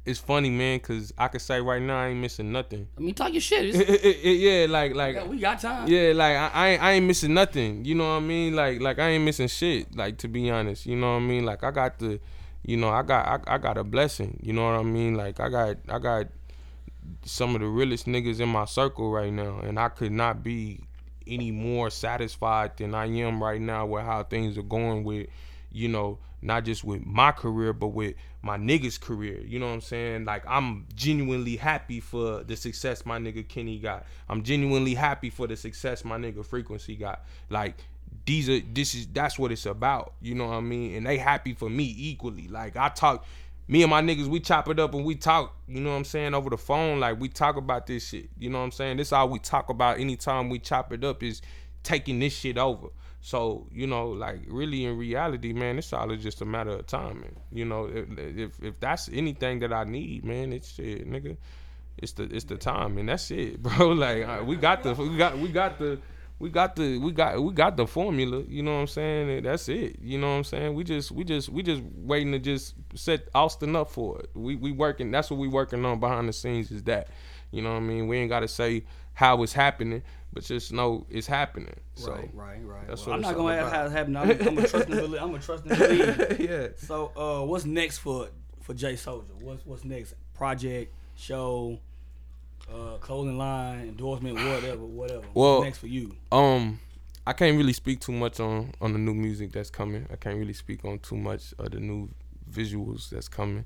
It's 0.03 0.19
funny, 0.19 0.49
man, 0.49 0.79
cause 0.79 1.13
I 1.15 1.27
could 1.27 1.41
say 1.41 1.61
right 1.61 1.81
now 1.81 1.99
I 1.99 2.07
ain't 2.07 2.19
missing 2.19 2.51
nothing. 2.51 2.87
I 2.97 3.01
mean, 3.01 3.13
talk 3.13 3.31
your 3.33 3.41
shit. 3.41 3.75
It- 3.75 3.89
it- 3.89 4.17
it- 4.23 4.37
yeah, 4.39 4.65
like 4.67 4.95
like 4.95 5.15
yeah, 5.15 5.25
we 5.25 5.37
got 5.39 5.59
time. 5.59 5.87
Yeah, 5.87 6.13
like 6.15 6.35
I, 6.35 6.47
I 6.53 6.67
ain't, 6.69 6.81
I 6.83 6.91
ain't 6.93 7.05
missing 7.05 7.33
nothing. 7.35 7.85
You 7.85 7.93
know 7.95 8.05
what 8.05 8.17
I 8.17 8.19
mean? 8.21 8.55
Like 8.55 8.81
like 8.81 8.97
I 8.97 9.09
ain't 9.09 9.23
missing 9.23 9.47
shit. 9.47 9.95
Like 9.95 10.17
to 10.19 10.27
be 10.27 10.49
honest, 10.49 10.87
you 10.87 10.95
know 10.95 11.11
what 11.13 11.19
I 11.21 11.25
mean? 11.27 11.45
Like 11.45 11.63
I 11.63 11.69
got 11.69 11.99
the, 11.99 12.19
you 12.65 12.77
know, 12.77 12.89
I 12.89 13.03
got 13.03 13.27
I, 13.47 13.55
I 13.55 13.57
got 13.59 13.77
a 13.77 13.83
blessing. 13.83 14.39
You 14.41 14.53
know 14.53 14.65
what 14.65 14.79
I 14.79 14.83
mean? 14.83 15.13
Like 15.13 15.39
I 15.39 15.49
got 15.49 15.77
I 15.87 15.99
got 15.99 16.27
some 17.23 17.53
of 17.55 17.61
the 17.61 17.67
realest 17.67 18.07
niggas 18.07 18.39
in 18.39 18.49
my 18.49 18.65
circle 18.65 19.11
right 19.11 19.31
now, 19.31 19.59
and 19.59 19.77
I 19.79 19.89
could 19.89 20.11
not 20.11 20.43
be 20.43 20.79
any 21.27 21.51
more 21.51 21.91
satisfied 21.91 22.75
than 22.77 22.95
I 22.95 23.05
am 23.05 23.41
right 23.43 23.61
now 23.61 23.85
with 23.85 24.03
how 24.03 24.23
things 24.23 24.57
are 24.57 24.63
going 24.63 25.03
with, 25.03 25.27
you 25.71 25.87
know, 25.87 26.17
not 26.41 26.65
just 26.65 26.83
with 26.83 27.05
my 27.05 27.31
career, 27.31 27.73
but 27.73 27.89
with 27.89 28.15
my 28.41 28.57
niggas' 28.57 28.99
career. 28.99 29.41
You 29.41 29.59
know 29.59 29.67
what 29.67 29.73
I'm 29.73 29.81
saying? 29.81 30.25
Like 30.25 30.43
I'm 30.47 30.87
genuinely 30.95 31.55
happy 31.55 31.99
for 31.99 32.43
the 32.43 32.55
success 32.55 33.05
my 33.05 33.19
nigga 33.19 33.47
Kenny 33.47 33.79
got. 33.79 34.05
I'm 34.29 34.43
genuinely 34.43 34.95
happy 34.95 35.29
for 35.29 35.47
the 35.47 35.55
success 35.55 36.03
my 36.03 36.17
nigga 36.17 36.45
Frequency 36.45 36.95
got. 36.95 37.23
Like 37.49 37.75
these 38.25 38.49
are 38.49 38.59
this 38.59 38.95
is 38.95 39.07
that's 39.07 39.37
what 39.37 39.51
it's 39.51 39.65
about. 39.65 40.13
You 40.21 40.35
know 40.35 40.47
what 40.47 40.55
I 40.55 40.61
mean? 40.61 40.95
And 40.95 41.05
they 41.05 41.17
happy 41.17 41.53
for 41.53 41.69
me 41.69 41.93
equally. 41.97 42.47
Like 42.47 42.75
I 42.75 42.89
talk 42.89 43.25
me 43.67 43.83
and 43.83 43.89
my 43.89 44.01
niggas, 44.01 44.27
we 44.27 44.41
chop 44.41 44.67
it 44.67 44.79
up 44.79 44.93
and 44.93 45.05
we 45.05 45.15
talk, 45.15 45.55
you 45.65 45.79
know 45.79 45.91
what 45.91 45.95
I'm 45.95 46.03
saying, 46.03 46.33
over 46.33 46.49
the 46.49 46.57
phone. 46.57 46.99
Like 46.99 47.19
we 47.19 47.29
talk 47.29 47.55
about 47.55 47.87
this 47.87 48.05
shit. 48.05 48.29
You 48.37 48.49
know 48.49 48.57
what 48.57 48.65
I'm 48.65 48.71
saying? 48.71 48.97
This 48.97 49.13
all 49.13 49.29
we 49.29 49.39
talk 49.39 49.69
about 49.69 49.99
anytime 49.99 50.49
we 50.49 50.59
chop 50.59 50.91
it 50.91 51.03
up 51.05 51.23
is 51.23 51.41
taking 51.83 52.19
this 52.19 52.33
shit 52.33 52.57
over. 52.57 52.87
So, 53.21 53.67
you 53.71 53.85
know, 53.85 54.09
like 54.09 54.41
really 54.47 54.85
in 54.85 54.97
reality, 54.97 55.53
man, 55.53 55.77
it's 55.77 55.93
all 55.93 56.13
just 56.15 56.41
a 56.41 56.45
matter 56.45 56.71
of 56.71 56.91
man. 56.91 57.35
You 57.51 57.65
know, 57.65 57.85
if 57.85 58.07
if, 58.17 58.63
if 58.63 58.79
that's 58.79 59.09
anything 59.13 59.59
that 59.59 59.71
I 59.71 59.83
need, 59.83 60.25
man, 60.25 60.51
it's 60.51 60.73
shit, 60.73 61.07
nigga. 61.09 61.37
It's 61.97 62.13
the 62.13 62.23
it's 62.23 62.45
the 62.45 62.57
time, 62.57 62.97
and 62.97 63.07
that's 63.07 63.29
it, 63.29 63.61
bro. 63.63 63.89
Like 63.89 64.23
uh, 64.27 64.43
we 64.43 64.55
got 64.55 64.81
the 64.81 64.95
we 64.95 65.17
got 65.17 65.37
we 65.37 65.49
got 65.49 65.77
the 65.77 65.99
we 66.39 66.49
got 66.49 66.75
the 66.75 66.97
we 66.97 67.11
got 67.11 67.41
we 67.41 67.53
got 67.53 67.77
the 67.77 67.85
formula. 67.85 68.43
You 68.47 68.63
know 68.63 68.73
what 68.73 68.81
I'm 68.81 68.87
saying? 68.87 69.43
That's 69.43 69.69
it. 69.69 69.97
You 70.01 70.17
know 70.17 70.31
what 70.31 70.37
I'm 70.37 70.43
saying? 70.43 70.73
We 70.73 70.83
just 70.83 71.11
we 71.11 71.23
just 71.23 71.49
we 71.49 71.61
just 71.61 71.83
waiting 71.95 72.31
to 72.31 72.39
just 72.39 72.73
set 72.95 73.27
Austin 73.35 73.75
up 73.75 73.91
for 73.91 74.19
it. 74.19 74.31
We 74.33 74.55
we 74.55 74.71
working. 74.71 75.11
That's 75.11 75.29
what 75.29 75.39
we 75.39 75.47
working 75.47 75.85
on 75.85 75.99
behind 75.99 76.27
the 76.27 76.33
scenes. 76.33 76.71
Is 76.71 76.81
that 76.83 77.09
you 77.51 77.61
know 77.61 77.71
what 77.73 77.77
I 77.77 77.81
mean? 77.81 78.07
We 78.07 78.17
ain't 78.17 78.29
got 78.29 78.39
to 78.39 78.47
say 78.47 78.83
how 79.13 79.41
it's 79.43 79.53
happening, 79.53 80.01
but 80.33 80.43
just 80.43 80.71
know 80.71 81.05
it's 81.09 81.27
happening. 81.27 81.75
So 81.95 82.11
right, 82.11 82.29
right, 82.33 82.59
right. 82.63 82.87
that's 82.87 83.05
Well, 83.05 83.15
what 83.15 83.15
I'm 83.15 83.21
not 83.21 83.35
gonna 83.35 83.43
all 83.43 83.49
ask 83.49 83.73
how 83.73 83.85
about. 83.85 83.85
it's 83.85 83.95
happening. 83.95 84.17
I'm, 84.17 84.47
I'm 84.47 84.57
a 84.63 84.67
trust 84.67 84.87
and 84.89 84.95
believe. 84.99 85.21
I'm 85.21 85.35
a 85.35 85.39
trust 85.39 85.65
and 85.65 85.77
believe. 85.77 86.39
yeah. 86.49 86.67
So, 86.77 87.11
uh, 87.15 87.45
what's 87.45 87.65
next 87.65 87.99
for 87.99 88.29
for 88.61 88.73
J 88.73 88.93
Soulja? 88.93 89.23
What's 89.41 89.65
what's 89.65 89.83
next? 89.83 90.15
Project, 90.33 90.93
show, 91.15 91.79
uh, 92.71 92.97
clothing 92.99 93.37
line, 93.37 93.89
endorsement, 93.89 94.35
whatever, 94.35 94.77
whatever. 94.85 95.25
Well, 95.33 95.55
what's 95.55 95.65
next 95.65 95.77
for 95.79 95.87
you? 95.87 96.15
Um, 96.31 96.79
I 97.27 97.33
can't 97.33 97.57
really 97.57 97.73
speak 97.73 97.99
too 97.99 98.11
much 98.13 98.39
on 98.39 98.73
on 98.81 98.93
the 98.93 98.99
new 98.99 99.13
music 99.13 99.51
that's 99.51 99.69
coming. 99.69 100.07
I 100.11 100.15
can't 100.15 100.37
really 100.37 100.53
speak 100.53 100.83
on 100.85 100.99
too 100.99 101.17
much 101.17 101.53
of 101.59 101.71
the 101.71 101.79
new 101.79 102.09
visuals 102.51 103.09
that's 103.09 103.27
coming. 103.27 103.65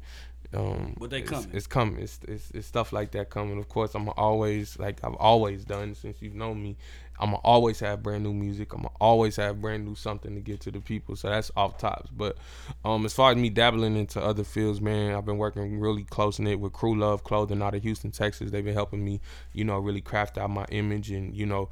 Um, 0.54 0.96
But 1.00 1.10
they 1.10 1.20
it's, 1.20 1.30
coming. 1.30 1.50
It's 1.54 1.68
coming. 1.68 2.00
It's, 2.02 2.20
it's 2.28 2.52
it's 2.52 2.68
stuff 2.68 2.94
like 2.94 3.12
that 3.12 3.30
coming. 3.30 3.58
Of 3.58 3.70
course, 3.70 3.96
I'm 3.96 4.10
always 4.10 4.78
like 4.80 5.04
I've 5.04 5.16
always 5.16 5.66
done 5.66 5.96
since 5.96 6.22
you've 6.22 6.36
known 6.36 6.62
me. 6.62 6.78
I'm 7.20 7.34
always 7.44 7.80
have 7.80 8.04
brand 8.04 8.24
new 8.24 8.34
music. 8.34 8.74
I'm 8.74 8.88
always 9.00 9.38
have 9.38 9.62
brand 9.62 9.86
new 9.86 9.96
something 9.96 10.36
to 10.36 10.42
get 10.42 10.60
to 10.62 10.72
the 10.72 10.82
people. 10.82 11.16
So 11.16 11.30
that's 11.30 11.50
off 11.56 11.78
tops. 11.78 12.10
But 12.10 12.38
um, 12.84 13.06
as 13.06 13.14
far 13.14 13.32
as 13.32 13.38
me 13.38 13.50
dabbling 13.50 13.96
into 13.96 14.22
other 14.22 14.44
fields, 14.44 14.82
man, 14.82 15.16
I've 15.16 15.26
been 15.26 15.38
working 15.38 15.80
really 15.80 16.04
close 16.04 16.40
knit 16.40 16.60
with 16.60 16.74
Crew 16.74 16.98
Love 16.98 17.24
Clothing 17.24 17.62
out 17.62 17.74
of 17.74 17.84
Houston, 17.84 18.12
Texas. 18.12 18.52
They've 18.52 18.66
been 18.66 18.74
helping 18.74 19.04
me, 19.04 19.22
you 19.54 19.64
know, 19.64 19.78
really 19.78 20.02
craft 20.02 20.38
out 20.38 20.50
my 20.50 20.66
image 20.72 21.10
and 21.12 21.34
you 21.36 21.46
know, 21.46 21.70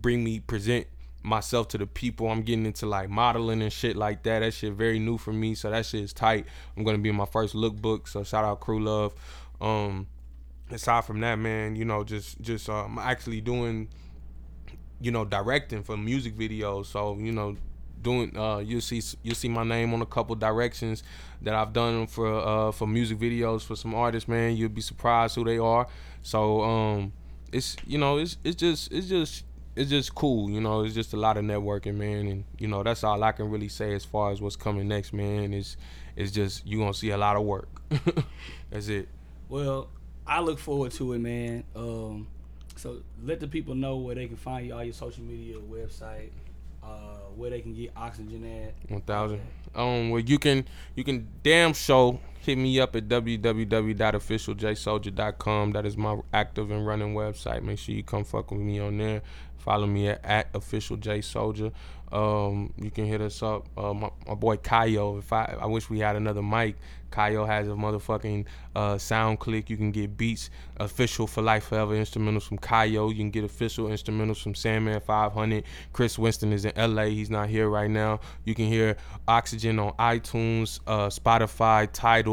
bring 0.00 0.24
me 0.24 0.40
present 0.40 0.86
myself 1.22 1.68
to 1.68 1.78
the 1.78 1.86
people. 1.86 2.28
I'm 2.28 2.42
getting 2.42 2.66
into 2.66 2.86
like 2.86 3.08
modeling 3.08 3.62
and 3.62 3.72
shit 3.72 3.96
like 3.96 4.22
that. 4.24 4.40
That 4.40 4.54
shit 4.54 4.72
very 4.72 4.98
new 4.98 5.18
for 5.18 5.32
me. 5.32 5.54
So 5.54 5.70
that 5.70 5.86
shit 5.86 6.02
is 6.02 6.12
tight. 6.12 6.46
I'm 6.76 6.84
gonna 6.84 6.98
be 6.98 7.08
in 7.08 7.16
my 7.16 7.26
first 7.26 7.54
lookbook. 7.54 8.08
So 8.08 8.24
shout 8.24 8.44
out 8.44 8.60
Crew 8.60 8.82
Love. 8.82 9.14
Um, 9.60 10.06
aside 10.70 11.04
from 11.04 11.20
that, 11.20 11.36
man, 11.36 11.76
you 11.76 11.84
know, 11.84 12.04
just 12.04 12.40
just 12.40 12.68
I'm 12.68 12.98
actually 12.98 13.40
doing, 13.40 13.88
you 15.00 15.10
know, 15.10 15.24
directing 15.24 15.82
for 15.82 15.96
music 15.96 16.36
videos. 16.36 16.86
So 16.86 17.16
you 17.18 17.32
know, 17.32 17.56
doing 18.02 18.36
uh, 18.36 18.58
you'll 18.58 18.80
see 18.80 19.02
you'll 19.22 19.34
see 19.34 19.48
my 19.48 19.64
name 19.64 19.92
on 19.92 20.02
a 20.02 20.06
couple 20.06 20.34
directions 20.36 21.02
that 21.42 21.54
I've 21.54 21.72
done 21.72 22.06
for 22.06 22.26
uh 22.26 22.72
for 22.72 22.86
music 22.86 23.18
videos 23.18 23.62
for 23.62 23.76
some 23.76 23.94
artists. 23.94 24.28
Man, 24.28 24.56
you'll 24.56 24.68
be 24.70 24.80
surprised 24.80 25.34
who 25.34 25.44
they 25.44 25.58
are. 25.58 25.86
So 26.22 26.62
um, 26.62 27.12
it's 27.52 27.76
you 27.86 27.98
know 27.98 28.18
it's 28.18 28.36
it's 28.44 28.56
just 28.56 28.92
it's 28.92 29.08
just 29.08 29.44
it's 29.80 29.88
just 29.88 30.14
cool, 30.14 30.50
you 30.50 30.60
know. 30.60 30.84
It's 30.84 30.94
just 30.94 31.14
a 31.14 31.16
lot 31.16 31.38
of 31.38 31.44
networking, 31.44 31.94
man, 31.94 32.26
and 32.26 32.44
you 32.58 32.68
know 32.68 32.82
that's 32.82 33.02
all 33.02 33.22
I 33.24 33.32
can 33.32 33.50
really 33.50 33.68
say 33.68 33.94
as 33.94 34.04
far 34.04 34.30
as 34.30 34.40
what's 34.42 34.54
coming 34.54 34.86
next, 34.88 35.14
man. 35.14 35.54
Is 35.54 35.78
it's 36.16 36.30
just 36.30 36.66
you 36.66 36.78
gonna 36.78 36.92
see 36.92 37.10
a 37.10 37.16
lot 37.16 37.36
of 37.36 37.44
work. 37.44 37.68
that's 38.70 38.88
it. 38.88 39.08
Well, 39.48 39.88
I 40.26 40.40
look 40.40 40.58
forward 40.58 40.92
to 40.92 41.14
it, 41.14 41.18
man. 41.20 41.64
Um, 41.74 42.28
so 42.76 42.98
let 43.24 43.40
the 43.40 43.48
people 43.48 43.74
know 43.74 43.96
where 43.96 44.14
they 44.14 44.26
can 44.26 44.36
find 44.36 44.66
you, 44.66 44.74
all 44.74 44.84
your 44.84 44.92
social 44.92 45.24
media, 45.24 45.56
website, 45.56 46.28
uh, 46.82 47.30
where 47.34 47.48
they 47.48 47.62
can 47.62 47.72
get 47.72 47.92
oxygen 47.96 48.44
at. 48.44 48.74
One 48.90 49.00
thousand. 49.00 49.40
Um, 49.74 50.10
well, 50.10 50.20
you 50.20 50.38
can 50.38 50.66
you 50.94 51.04
can 51.04 51.26
damn 51.42 51.72
show 51.72 52.20
hit 52.40 52.58
me 52.58 52.80
up 52.80 52.96
at 52.96 53.08
www.officialjsoulja.com. 53.08 55.72
That 55.72 55.86
is 55.86 55.96
my 55.96 56.18
active 56.32 56.70
and 56.70 56.86
running 56.86 57.14
website. 57.14 57.62
Make 57.62 57.78
sure 57.78 57.94
you 57.94 58.02
come 58.02 58.24
fuck 58.24 58.50
with 58.50 58.60
me 58.60 58.80
on 58.80 58.98
there. 58.98 59.22
Follow 59.58 59.86
me 59.86 60.08
at, 60.08 60.24
at 60.24 60.48
official 60.54 60.96
J 60.96 61.18
Soulja. 61.18 61.72
Um, 62.10 62.72
you 62.76 62.90
can 62.90 63.06
hit 63.06 63.20
us 63.20 63.40
up. 63.42 63.68
Uh, 63.76 63.94
my, 63.94 64.10
my 64.26 64.34
boy 64.34 64.56
Kayo. 64.56 65.18
If 65.18 65.32
I 65.32 65.56
I 65.60 65.66
wish 65.66 65.88
we 65.88 66.00
had 66.00 66.16
another 66.16 66.42
mic. 66.42 66.74
Kayo 67.10 67.46
has 67.46 67.68
a 67.68 67.72
motherfucking 67.72 68.46
uh, 68.74 68.94
SoundClick. 68.94 69.68
You 69.68 69.76
can 69.76 69.90
get 69.90 70.16
beats 70.16 70.50
official 70.78 71.26
for 71.26 71.42
life 71.42 71.64
forever 71.64 71.94
instrumentals 71.94 72.44
from 72.44 72.58
Kayo. 72.58 73.10
You 73.10 73.16
can 73.16 73.30
get 73.30 73.44
official 73.44 73.86
instrumentals 73.86 74.42
from 74.42 74.54
Sandman 74.54 75.00
500. 75.00 75.64
Chris 75.92 76.18
Winston 76.18 76.52
is 76.52 76.64
in 76.64 76.72
LA. 76.76 77.06
He's 77.06 77.30
not 77.30 77.48
here 77.48 77.68
right 77.68 77.90
now. 77.90 78.20
You 78.44 78.54
can 78.54 78.66
hear 78.66 78.96
Oxygen 79.26 79.78
on 79.78 79.92
iTunes, 79.94 80.80
uh, 80.86 81.08
Spotify, 81.08 81.88
Tidal, 81.92 82.29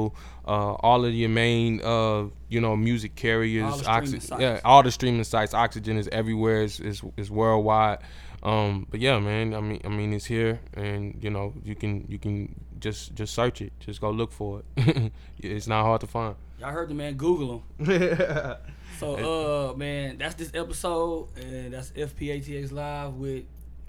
uh, 0.48 0.74
all 0.88 1.06
of 1.06 1.14
your 1.14 1.30
main 1.30 1.82
uh, 1.82 2.26
you 2.50 2.62
know 2.62 2.76
music 2.76 3.16
carriers. 3.16 3.64
All 3.64 3.78
the 3.78 3.84
streaming 3.84 4.04
Oxy- 4.16 4.20
sites. 4.20 4.42
yeah, 4.42 4.60
all 4.64 4.84
the 4.84 4.92
streaming 4.92 5.24
sites. 5.24 5.54
Oxygen 5.54 5.98
is 5.98 6.08
everywhere. 6.12 6.64
It's, 6.64 6.80
it's, 6.80 7.02
it's 7.18 7.30
worldwide. 7.30 8.00
Um, 8.44 8.88
but 8.90 9.00
yeah, 9.00 9.20
man. 9.20 9.54
I 9.54 9.62
mean, 9.62 9.82
I 9.84 9.90
mean, 9.90 10.14
it's 10.14 10.26
here, 10.26 10.60
and 10.74 11.18
you 11.22 11.30
know, 11.30 11.54
you 11.64 11.76
can 11.76 12.06
you 12.08 12.20
can 12.20 12.56
just 12.80 13.16
just 13.16 13.34
search 13.34 13.62
it. 13.62 13.74
Just 13.80 14.00
go 14.00 14.12
look 14.12 14.32
for 14.32 14.62
it. 14.78 15.12
it's 15.40 15.68
not 15.68 15.84
hard 15.84 16.02
to 16.02 16.08
find. 16.08 16.36
Y'all 16.60 16.72
heard 16.72 16.90
the 16.90 16.96
man. 16.96 17.16
Google 17.16 17.64
him. 17.80 18.56
So, 19.00 19.72
uh, 19.74 19.78
man, 19.78 20.18
that's 20.18 20.34
this 20.34 20.50
episode, 20.56 21.28
and 21.38 21.72
that's 21.72 21.92
FPATX 21.92 22.72
Live 22.72 23.14
with 23.14 23.44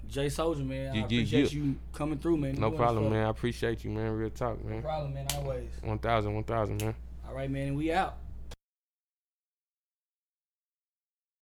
J 0.09 0.25
Soulja, 0.27 0.65
man. 0.65 0.91
I 0.91 0.93
You- 0.93 0.99
you- 0.99 1.05
appreciate 1.05 1.53
you, 1.53 1.75
coming 1.93 2.17
through, 2.17 2.37
man. 2.37 2.55
No 2.55 2.71
problem, 2.71 3.11
man. 3.11 3.25
I 3.25 3.29
appreciate 3.29 3.83
you, 3.83 3.91
man. 3.91 4.11
Real 4.11 4.29
talk, 4.29 4.63
man. 4.65 4.77
No 4.77 4.81
problem, 4.81 5.13
man. 5.13 5.27
Always. 5.35 5.69
One 5.83 5.99
thousand, 5.99 6.33
one 6.33 6.43
thousand, 6.43 6.81
man. 6.81 6.95
All 7.27 7.35
right, 7.35 7.49
man. 7.49 7.75
We 7.75 7.91
out. 7.91 8.17